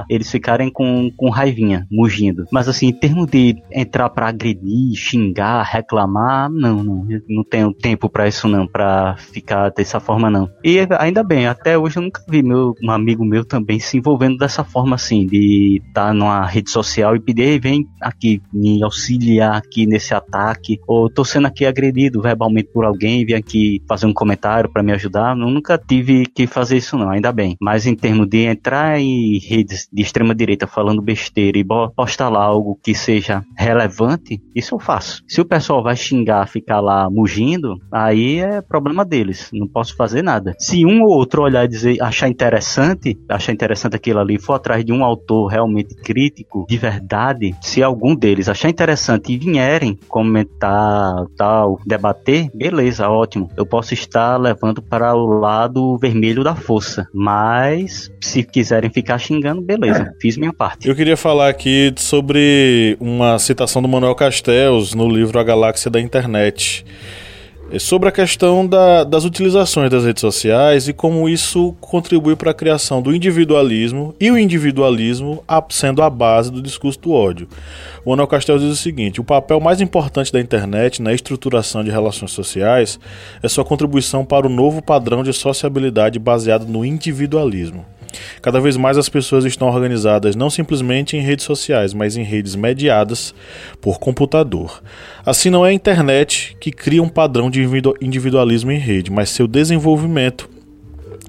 [0.09, 2.45] Eles ficarem com, com raivinha, mugindo.
[2.53, 7.07] Mas assim, em termos de entrar para agredir, xingar, reclamar, não, não.
[7.11, 10.51] Eu não tenho tempo para isso não, para ficar dessa forma não.
[10.62, 13.97] E ainda bem, até hoje eu nunca vi vi meu, um amigo meu também se
[13.97, 18.82] envolvendo dessa forma assim, de estar tá numa rede social e pedir, vem aqui me
[18.82, 24.07] auxiliar aqui nesse ataque, ou tô sendo aqui agredido verbalmente por alguém, vem aqui fazer
[24.07, 25.37] um comentário para me ajudar.
[25.37, 27.57] Eu nunca tive que fazer isso não, ainda bem.
[27.61, 31.64] Mas em termos de entrar em redes de extrema direita falando besteira e
[31.95, 35.22] postar lá algo que seja relevante, isso eu faço.
[35.28, 39.51] Se o pessoal vai xingar, ficar lá mugindo, aí é problema deles.
[39.53, 40.55] Não posso fazer nada.
[40.59, 44.85] Se um ou outro olhar e dizer, achar interessante, achar interessante aquilo ali, for atrás
[44.85, 51.27] de um autor realmente crítico, de verdade, se algum deles achar interessante e vierem comentar,
[51.37, 53.51] tal, debater, beleza, ótimo.
[53.57, 57.09] Eu posso estar levando para o lado vermelho da força.
[57.12, 60.89] Mas, se quiserem ficar xingando, beleza, fiz minha parte.
[60.89, 66.01] Eu queria falar aqui sobre uma citação do Manuel Castells no livro A Galáxia da
[66.01, 66.85] Internet.
[67.70, 72.50] É sobre a questão da, das utilizações das redes sociais e como isso contribui para
[72.50, 77.48] a criação do individualismo e o individualismo sendo a base do discurso do ódio.
[78.04, 81.90] O Manuel Castells diz o seguinte: o papel mais importante da internet na estruturação de
[81.90, 83.00] relações sociais
[83.42, 87.84] é sua contribuição para o novo padrão de sociabilidade baseado no individualismo.
[88.40, 92.54] Cada vez mais as pessoas estão organizadas não simplesmente em redes sociais, mas em redes
[92.54, 93.34] mediadas
[93.80, 94.82] por computador.
[95.24, 97.62] Assim, não é a internet que cria um padrão de
[98.00, 100.54] individualismo em rede, mas seu desenvolvimento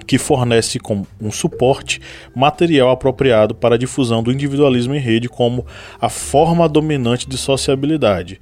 [0.05, 1.99] que fornece com um suporte
[2.35, 5.65] material apropriado para a difusão do individualismo em rede como
[5.99, 8.39] a forma dominante de sociabilidade.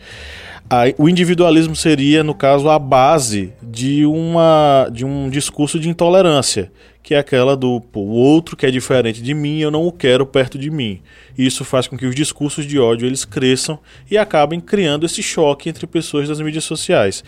[0.97, 6.71] o individualismo seria, no caso, a base de, uma, de um discurso de intolerância,
[7.03, 9.91] que é aquela do pô, o outro que é diferente de mim, eu não o
[9.91, 11.01] quero perto de mim.
[11.37, 13.77] Isso faz com que os discursos de ódio eles cresçam
[14.09, 17.21] e acabem criando esse choque entre pessoas das mídias sociais.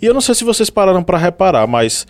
[0.00, 2.06] E eu não sei se vocês pararam para reparar, mas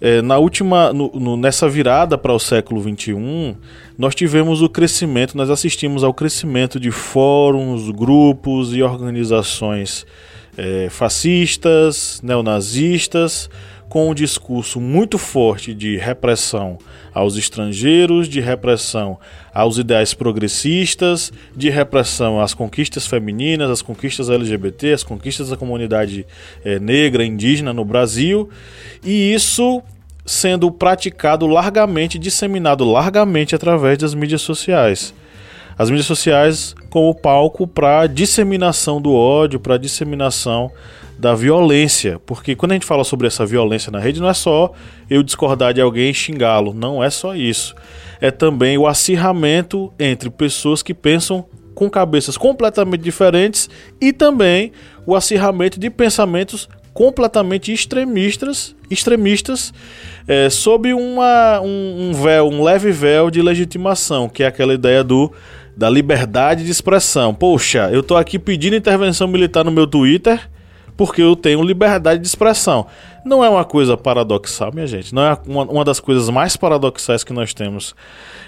[0.00, 3.56] é, na última, no, no, nessa virada para o século XXI,
[3.98, 10.06] nós tivemos o crescimento, nós assistimos ao crescimento de fóruns, grupos e organizações
[10.56, 13.50] é, fascistas, neonazistas
[13.92, 16.78] com um discurso muito forte de repressão
[17.12, 19.18] aos estrangeiros, de repressão
[19.52, 26.24] aos ideais progressistas, de repressão às conquistas femininas, às conquistas LGBT, às conquistas da comunidade
[26.64, 28.48] é, negra, indígena no Brasil,
[29.04, 29.82] e isso
[30.24, 35.12] sendo praticado largamente, disseminado largamente através das mídias sociais.
[35.76, 40.72] As mídias sociais como palco para disseminação do ódio, para disseminação
[41.22, 44.72] da violência, porque quando a gente fala sobre essa violência na rede, não é só
[45.08, 47.76] eu discordar de alguém e xingá-lo, não é só isso.
[48.20, 51.44] É também o acirramento entre pessoas que pensam
[51.76, 53.70] com cabeças completamente diferentes
[54.00, 54.72] e também
[55.06, 59.72] o acirramento de pensamentos completamente extremistas, extremistas
[60.26, 65.04] é, sob uma, um, um véu, um leve véu de legitimação, que é aquela ideia
[65.04, 65.32] do
[65.76, 67.32] da liberdade de expressão.
[67.32, 70.50] Poxa, eu tô aqui pedindo intervenção militar no meu Twitter
[71.04, 72.86] porque eu tenho liberdade de expressão.
[73.24, 75.12] Não é uma coisa paradoxal, minha gente.
[75.12, 77.92] Não é uma, uma das coisas mais paradoxais que nós temos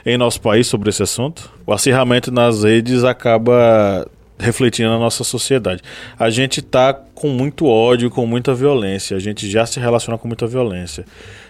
[0.06, 1.50] em nosso país sobre esse assunto.
[1.66, 5.82] O acirramento nas redes acaba refletindo na nossa sociedade.
[6.16, 9.16] A gente tá com muito ódio, com muita violência.
[9.16, 11.04] A gente já se relaciona com muita violência.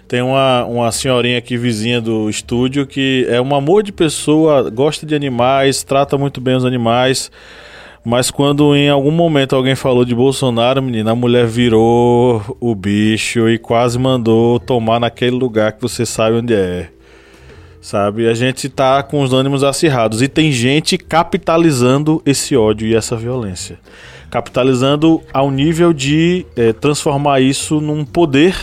[0.08, 5.04] Tem uma, uma senhorinha aqui vizinha do estúdio que é um amor de pessoa, gosta
[5.04, 7.30] de animais, trata muito bem os animais.
[8.04, 13.48] Mas quando em algum momento alguém falou de Bolsonaro, menina, a mulher virou o bicho
[13.48, 16.90] e quase mandou tomar naquele lugar que você sabe onde é.
[17.80, 18.28] Sabe?
[18.28, 23.16] A gente tá com os ânimos acirrados e tem gente capitalizando esse ódio e essa
[23.16, 23.78] violência.
[24.30, 28.54] Capitalizando ao nível de é, transformar isso num poder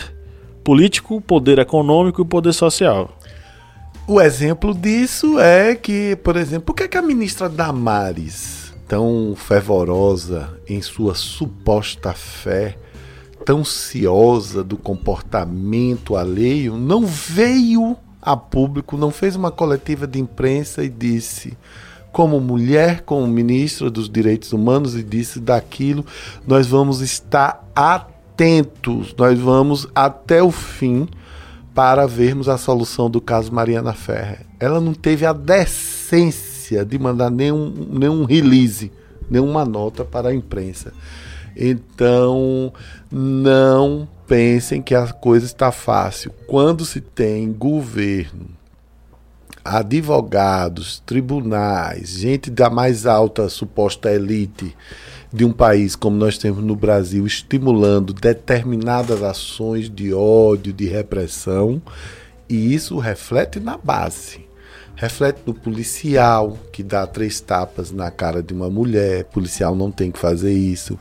[0.62, 3.18] político, poder econômico e poder social.
[4.06, 8.61] O exemplo disso é que, por exemplo, por que, que a ministra Damares
[8.92, 12.76] tão fervorosa em sua suposta fé,
[13.42, 20.84] tão ciosa do comportamento alheio, não veio a público, não fez uma coletiva de imprensa
[20.84, 21.56] e disse,
[22.12, 26.04] como mulher, como ministra dos Direitos Humanos, e disse daquilo,
[26.46, 31.08] nós vamos estar atentos, nós vamos até o fim
[31.74, 34.44] para vermos a solução do caso Mariana Ferrer.
[34.60, 36.51] Ela não teve a decência
[36.84, 38.90] de mandar nenhum, nenhum release,
[39.30, 40.92] nenhuma nota para a imprensa.
[41.56, 42.72] Então,
[43.10, 46.32] não pensem que a coisa está fácil.
[46.46, 48.46] Quando se tem governo,
[49.64, 54.74] advogados, tribunais, gente da mais alta suposta elite
[55.32, 61.80] de um país como nós temos no Brasil, estimulando determinadas ações de ódio, de repressão,
[62.48, 64.51] E isso reflete na base.
[65.02, 69.24] Reflete no policial, que dá três tapas na cara de uma mulher.
[69.24, 70.96] Policial não tem que fazer isso.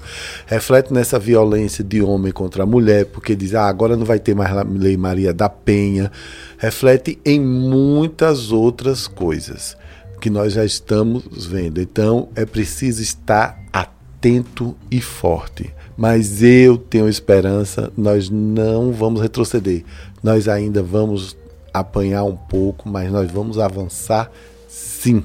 [0.48, 4.34] Reflete nessa violência de homem contra a mulher, porque diz, ah, agora não vai ter
[4.34, 6.12] mais Lei Maria da Penha.
[6.58, 9.78] Reflete em muitas outras coisas
[10.20, 11.80] que nós já estamos vendo.
[11.80, 15.72] Então é preciso estar atento e forte.
[15.96, 19.84] Mas eu tenho esperança, nós não vamos retroceder.
[20.24, 21.38] Nós ainda vamos
[21.74, 24.32] apanhar um pouco, mas nós vamos avançar
[24.68, 25.24] sim.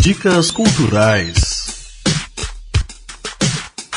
[0.00, 1.60] Dicas culturais.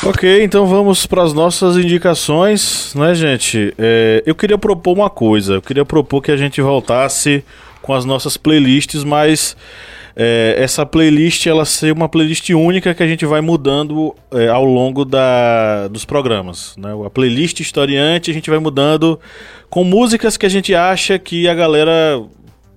[0.06, 3.72] Ok, então vamos para as nossas indicações, né, gente?
[3.78, 5.54] É, eu queria propor uma coisa.
[5.54, 7.42] Eu queria propor que a gente voltasse
[7.80, 9.56] com as nossas playlists, mas
[10.16, 14.64] é, essa playlist ela ser uma playlist única que a gente vai mudando é, ao
[14.64, 16.74] longo da, dos programas.
[16.76, 16.90] Né?
[17.04, 19.18] A playlist historiante a gente vai mudando
[19.68, 22.22] com músicas que a gente acha que a galera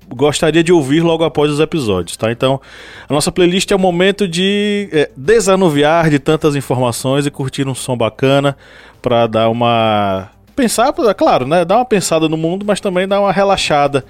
[0.10, 2.32] gostaria de ouvir logo após os episódios, tá?
[2.32, 2.62] Então,
[3.10, 7.76] a nossa playlist é o momento de é, desanuviar de tantas informações e curtir um
[7.76, 8.56] som bacana
[9.02, 11.64] para dar uma pensar, claro, né?
[11.64, 14.04] Dar uma pensada no mundo, mas também dar uma relaxada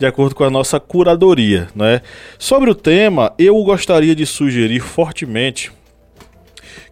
[0.00, 1.68] de acordo com a nossa curadoria.
[1.74, 2.00] Né?
[2.38, 5.70] Sobre o tema, eu gostaria de sugerir fortemente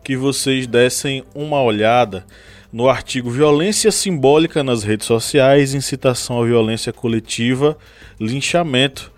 [0.04, 2.26] que vocês dessem uma olhada
[2.70, 7.78] no artigo Violência Simbólica nas redes sociais, incitação à violência coletiva,
[8.20, 9.10] linchamento.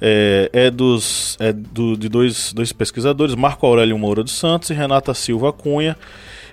[0.00, 4.74] É, é, dos, é do, de dois, dois pesquisadores, Marco Aurélio Moura dos Santos e
[4.74, 5.96] Renata Silva Cunha.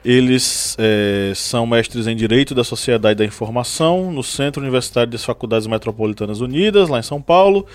[0.06, 5.66] Eles é, são mestres em Direito da Sociedade da Informação no Centro Universitário das Faculdades
[5.66, 7.66] Metropolitanas Unidas, lá em São Paulo,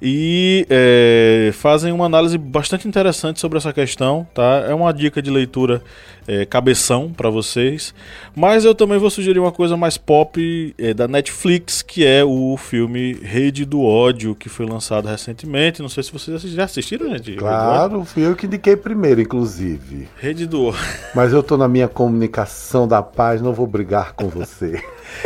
[0.00, 4.26] e é, fazem uma análise bastante interessante sobre essa questão.
[4.32, 4.64] Tá?
[4.66, 5.82] É uma dica de leitura
[6.26, 7.94] é, cabeção para vocês.
[8.34, 12.56] Mas eu também vou sugerir uma coisa mais pop é, da Netflix, que é o
[12.56, 15.82] filme Rede do Ódio, que foi lançado recentemente.
[15.82, 17.36] Não sei se vocês já assistiram, gente.
[17.36, 20.08] Claro, fui eu que indiquei primeiro, inclusive.
[20.16, 20.80] Rede do Ódio.
[21.14, 24.82] Mas eu tô na minha comunicação da paz, não vou brigar com você.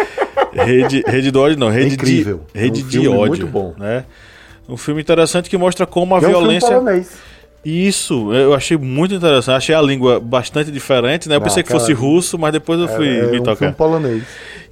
[0.53, 1.69] rede, rede do ódio, não.
[1.69, 2.41] Rede é incrível.
[2.53, 3.29] De, rede é um de ódio.
[3.29, 3.75] Muito bom.
[3.79, 4.05] Né?
[4.69, 6.69] Um filme interessante que mostra como a é um violência.
[6.69, 7.13] Filme polonês.
[7.65, 9.57] Isso, eu achei muito interessante.
[9.57, 11.37] Achei a língua bastante diferente, né?
[11.37, 13.57] Eu pensei que fosse russo, mas depois eu fui é, me é um tocar.
[13.57, 14.23] Filme polonês.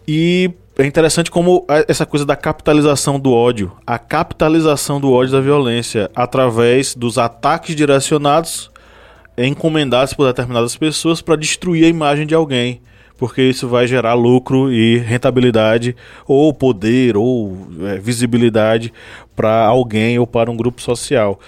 [0.06, 5.40] E é interessante como essa coisa da capitalização do ódio, a capitalização do ódio da
[5.40, 8.70] violência através dos ataques direcionados
[9.36, 12.80] encomendados por determinadas pessoas para destruir a imagem de alguém
[13.18, 15.94] porque isso vai gerar lucro e rentabilidade,
[16.26, 18.92] ou poder, ou é, visibilidade
[19.34, 21.38] para alguém ou para um grupo social.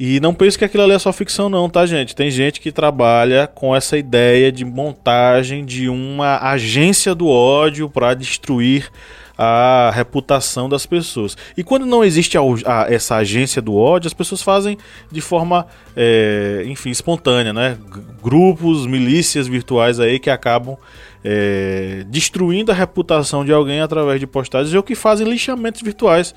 [0.00, 2.16] E não pense que aquilo ali é só ficção, não, tá, gente?
[2.16, 8.14] Tem gente que trabalha com essa ideia de montagem de uma agência do ódio para
[8.14, 8.90] destruir
[9.38, 11.36] a reputação das pessoas.
[11.56, 14.76] E quando não existe a, a, essa agência do ódio, as pessoas fazem
[15.12, 15.64] de forma,
[15.96, 17.78] é, enfim, espontânea, né?
[18.20, 20.76] Grupos, milícias virtuais aí que acabam
[21.24, 26.34] é, destruindo a reputação de alguém através de postagens ou que fazem lixamentos virtuais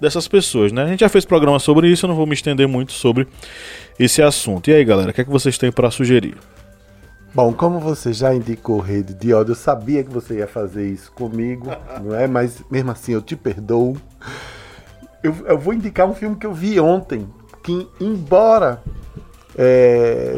[0.00, 0.84] dessas pessoas, né?
[0.84, 3.26] A gente já fez programa sobre isso, eu não vou me estender muito sobre
[3.98, 4.70] esse assunto.
[4.70, 6.36] E aí, galera, o que é que vocês têm para sugerir?
[7.34, 11.10] Bom, como você já indicou rede de ódio, eu sabia que você ia fazer isso
[11.12, 11.66] comigo,
[12.02, 12.28] não é?
[12.28, 13.96] Mas mesmo assim eu te perdoo.
[15.22, 17.26] Eu, eu vou indicar um filme que eu vi ontem,
[17.62, 18.80] que embora
[19.56, 20.34] é,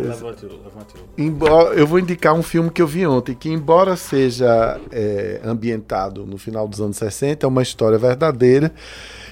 [1.17, 6.27] embora, eu vou indicar um filme que eu vi ontem, que embora seja é, ambientado
[6.27, 8.73] no final dos anos 60, é uma história verdadeira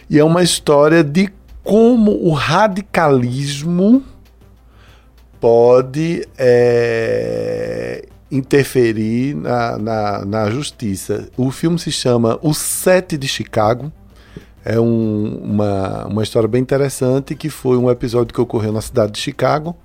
[0.08, 1.30] e é uma história de
[1.62, 4.02] como o radicalismo
[5.45, 11.28] pode é, interferir na, na, na, justiça.
[11.36, 13.92] O filme se chama O Sete de Chicago.
[14.64, 19.12] É um, uma, uma história bem interessante que foi um episódio que ocorreu na cidade
[19.12, 19.76] de Chicago,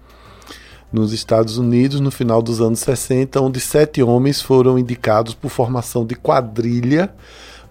[0.94, 6.06] nos Estados Unidos, no final dos anos 60, onde sete homens foram indicados por formação
[6.06, 7.14] de quadrilha,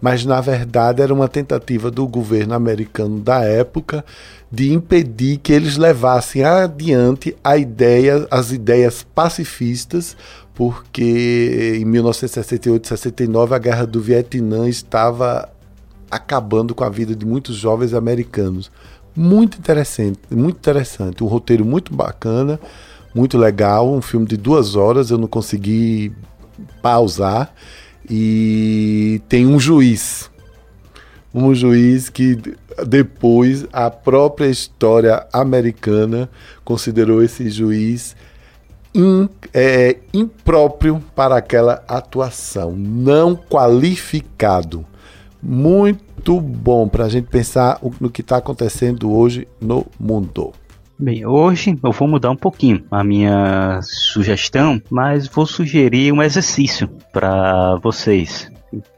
[0.01, 4.05] mas na verdade era uma tentativa do governo americano da época
[4.51, 10.17] de impedir que eles levassem adiante a ideia, as ideias pacifistas,
[10.55, 15.49] porque em 1968 69 a guerra do Vietnã estava
[16.11, 18.71] acabando com a vida de muitos jovens americanos.
[19.15, 22.59] Muito interessante, muito interessante, um roteiro muito bacana,
[23.15, 26.13] muito legal, um filme de duas horas, eu não consegui
[26.81, 27.53] pausar
[28.11, 30.31] e tem um juiz
[31.35, 32.39] um juiz que
[32.87, 36.29] depois a própria história americana
[36.65, 38.17] considerou esse juiz
[38.95, 44.85] in, é, impróprio para aquela atuação, não qualificado.
[45.41, 50.53] muito bom para a gente pensar no que está acontecendo hoje no mundo.
[51.01, 56.89] Bem, hoje eu vou mudar um pouquinho a minha sugestão, mas vou sugerir um exercício
[57.13, 58.51] para vocês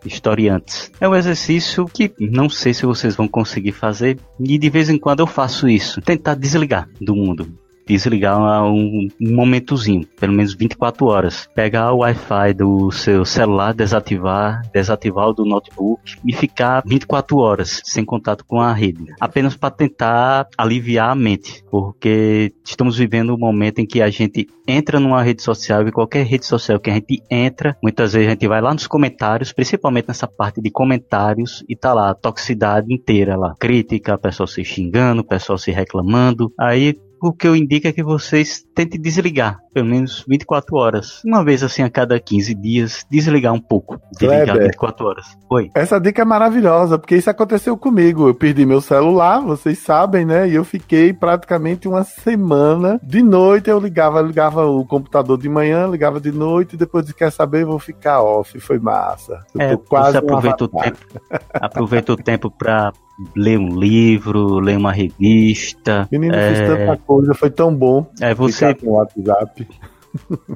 [0.05, 0.91] historiantes.
[0.99, 4.99] É um exercício que não sei se vocês vão conseguir fazer e de vez em
[4.99, 7.47] quando eu faço isso, tentar desligar do mundo
[7.91, 11.49] desligar um, um momentozinho, pelo menos 24 horas.
[11.55, 17.81] Pegar o Wi-Fi do seu celular, desativar, desativar o do notebook e ficar 24 horas
[17.85, 19.05] sem contato com a rede.
[19.21, 24.47] Apenas para tentar aliviar a mente, porque estamos vivendo um momento em que a gente
[24.67, 28.31] entra numa rede social e qualquer rede social que a gente entra, muitas vezes a
[28.31, 32.93] gente vai lá nos comentários, principalmente nessa parte de comentários e tá lá a toxicidade
[32.93, 33.55] inteira lá.
[33.59, 36.53] Crítica, pessoal se xingando, pessoal se reclamando.
[36.59, 41.23] Aí o que eu indico é que vocês tentem desligar, pelo menos 24 horas.
[41.25, 44.01] Uma vez assim a cada 15 dias, desligar um pouco.
[44.13, 45.27] Desligar Kleber, 24 horas.
[45.51, 45.71] Oi.
[45.75, 48.29] Essa dica é maravilhosa, porque isso aconteceu comigo.
[48.29, 50.49] Eu perdi meu celular, vocês sabem, né?
[50.49, 53.01] E eu fiquei praticamente uma semana.
[53.03, 57.15] De noite eu ligava, ligava o computador de manhã, ligava de noite, e depois de
[57.15, 58.59] quer saber, vou ficar off.
[58.61, 59.45] Foi massa.
[59.55, 60.99] Eu é, quase você aproveita o tempo.
[61.53, 62.93] aproveita o tempo pra
[63.37, 66.09] ler um livro, ler uma revista.
[66.11, 66.55] Menino, é...
[66.55, 68.07] fiz tanta coisa, foi tão bom.
[68.21, 68.75] É, você.
[68.75, 69.67] Com o WhatsApp.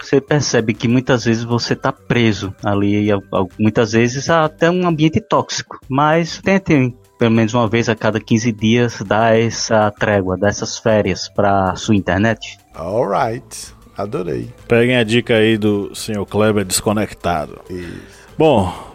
[0.00, 3.08] Você percebe que muitas vezes você está preso ali,
[3.56, 5.78] muitas vezes até um ambiente tóxico.
[5.88, 10.76] Mas tentem pelo menos uma vez a cada 15 dias dar essa trégua, dar essas
[10.76, 12.58] férias para sua internet.
[12.74, 14.50] Alright, adorei.
[14.66, 17.60] Peguem a dica aí do senhor Kleber desconectado.
[17.70, 18.26] Isso.
[18.36, 18.91] Bom,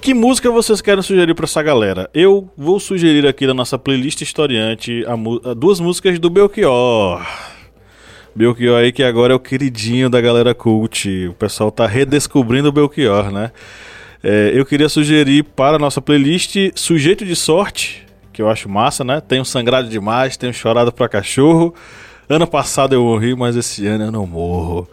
[0.00, 2.08] que música vocês querem sugerir para essa galera?
[2.14, 7.20] Eu vou sugerir aqui na nossa playlist historiante a, a duas músicas do Belchior.
[8.34, 11.28] Belchior aí que agora é o queridinho da galera cult.
[11.28, 13.52] O pessoal tá redescobrindo o Belchior, né?
[14.22, 19.04] É, eu queria sugerir para a nossa playlist Sujeito de Sorte, que eu acho massa,
[19.04, 19.20] né?
[19.20, 21.74] Tenho sangrado demais, tenho chorado pra cachorro.
[22.26, 24.88] Ano passado eu morri, mas esse ano eu não morro.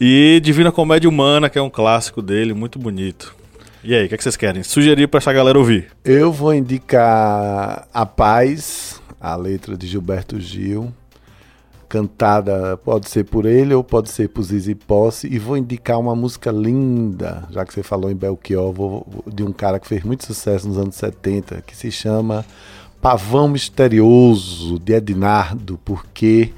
[0.00, 3.41] E Divina Comédia Humana, que é um clássico dele, muito bonito.
[3.84, 4.62] E aí, o que, é que vocês querem?
[4.62, 5.88] Sugerir para essa galera ouvir?
[6.04, 10.94] Eu vou indicar A Paz, a letra de Gilberto Gil,
[11.88, 16.14] cantada pode ser por ele ou pode ser por Zizi Posse, e vou indicar uma
[16.14, 20.24] música linda, já que você falou em Belchior, vou, de um cara que fez muito
[20.24, 22.46] sucesso nos anos 70, que se chama
[23.00, 26.52] Pavão Misterioso, de Ednardo, porque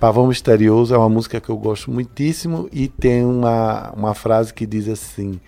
[0.00, 4.64] Pavão Misterioso é uma música que eu gosto muitíssimo e tem uma, uma frase que
[4.64, 5.38] diz assim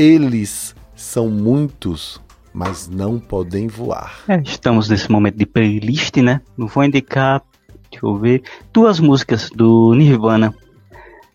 [0.00, 2.20] eles são muitos,
[2.54, 4.20] mas não podem voar.
[4.26, 6.40] É, estamos nesse momento de playlist, né?
[6.56, 7.42] Vou indicar,
[7.90, 8.42] deixa eu ver,
[8.72, 10.54] duas músicas do Nirvana.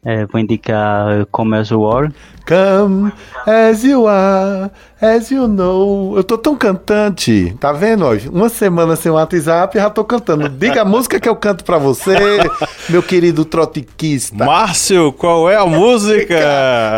[0.06, 2.14] É, vou indicar Come As You Are.
[2.47, 3.12] Come
[3.47, 4.70] as you are,
[5.01, 6.16] as you know.
[6.16, 8.06] Eu tô tão cantante, tá vendo?
[8.32, 10.47] Uma semana sem WhatsApp já tô cantando.
[10.47, 12.14] Diga a música que eu canto pra você,
[12.88, 14.45] meu querido trotiquista.
[14.45, 16.36] Márcio, qual é a música?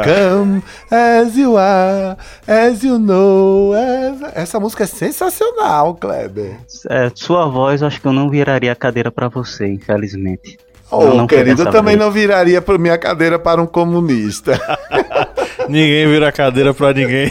[0.04, 3.72] Come as you are, as you know.
[4.34, 6.58] Essa música é sensacional, Kleber.
[6.90, 10.58] É, sua voz, acho que eu não viraria a cadeira pra você, infelizmente.
[10.90, 14.60] Oh, querido, eu também não viraria para minha cadeira para um comunista.
[15.68, 17.30] ninguém vira cadeira para ninguém.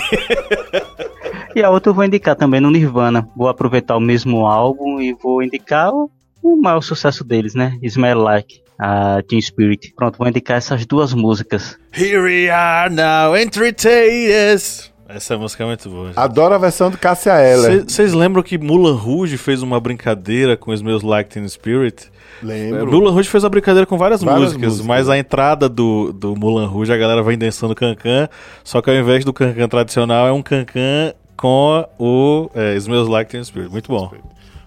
[1.55, 3.29] e a outra eu vou indicar também no Nirvana.
[3.35, 6.11] Vou aproveitar o mesmo álbum e vou indicar o,
[6.43, 7.79] o maior sucesso deles, né?
[7.83, 9.93] Smell Like a Team Spirit.
[9.97, 11.79] Pronto, vou indicar essas duas músicas.
[11.97, 14.93] Here we are now, entertainers.
[15.09, 16.09] Essa música é muito boa.
[16.09, 16.19] Gente.
[16.19, 17.85] Adoro a versão do Cassia Eller.
[17.85, 22.11] Vocês lembram que Mulan Rouge fez uma brincadeira com os meus Like Teen Spirit?
[22.43, 22.87] Lembro.
[22.91, 26.37] Mulan Rouge fez a brincadeira com várias, várias músicas, músicas, mas a entrada do, do
[26.37, 28.29] Mulan Rouge a galera vem dançando cancan,
[28.63, 33.31] só que ao invés do cancan tradicional é um cancan com o é, Smells Like
[33.31, 33.71] Teen Spirit.
[33.71, 34.11] Muito bom.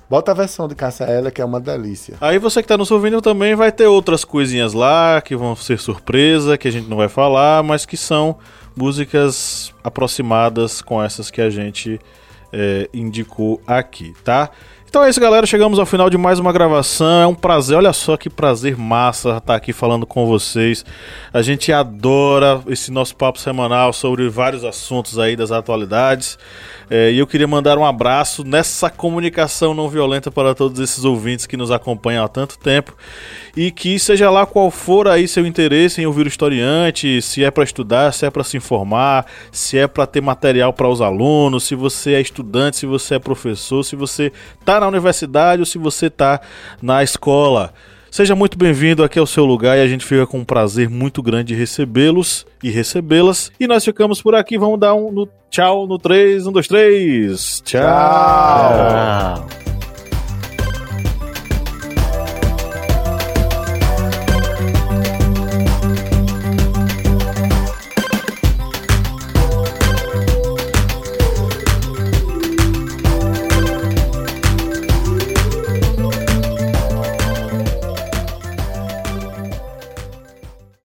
[0.09, 2.15] Bota a versão de Caça Ela, que é uma delícia.
[2.19, 5.77] Aí você que tá nos ouvindo também vai ter outras coisinhas lá que vão ser
[5.77, 8.37] surpresa, que a gente não vai falar, mas que são
[8.75, 11.99] músicas aproximadas com essas que a gente
[12.51, 14.49] é, indicou aqui, tá?
[14.89, 15.45] Então é isso, galera.
[15.45, 17.21] Chegamos ao final de mais uma gravação.
[17.21, 20.83] É um prazer, olha só que prazer massa estar aqui falando com vocês.
[21.31, 26.39] A gente adora esse nosso papo semanal sobre vários assuntos aí das atualidades.
[26.89, 31.45] É, e eu queria mandar um abraço nessa comunicação não violenta para todos esses ouvintes
[31.45, 32.95] que nos acompanham há tanto tempo.
[33.55, 37.51] E que seja lá qual for aí seu interesse em ouvir o historiante, se é
[37.51, 41.65] para estudar, se é para se informar, se é para ter material para os alunos,
[41.65, 45.77] se você é estudante, se você é professor, se você está na universidade ou se
[45.77, 46.41] você está
[46.81, 47.71] na escola.
[48.11, 51.21] Seja muito bem-vindo aqui ao seu lugar e a gente fica com um prazer muito
[51.21, 53.51] grande recebê-los e recebê-las.
[53.59, 57.61] E nós ficamos por aqui, vamos dar um no, tchau no 3, 1, 2, 3.
[57.63, 57.81] Tchau.
[57.81, 59.47] Tchau.
[59.47, 59.68] Tchau.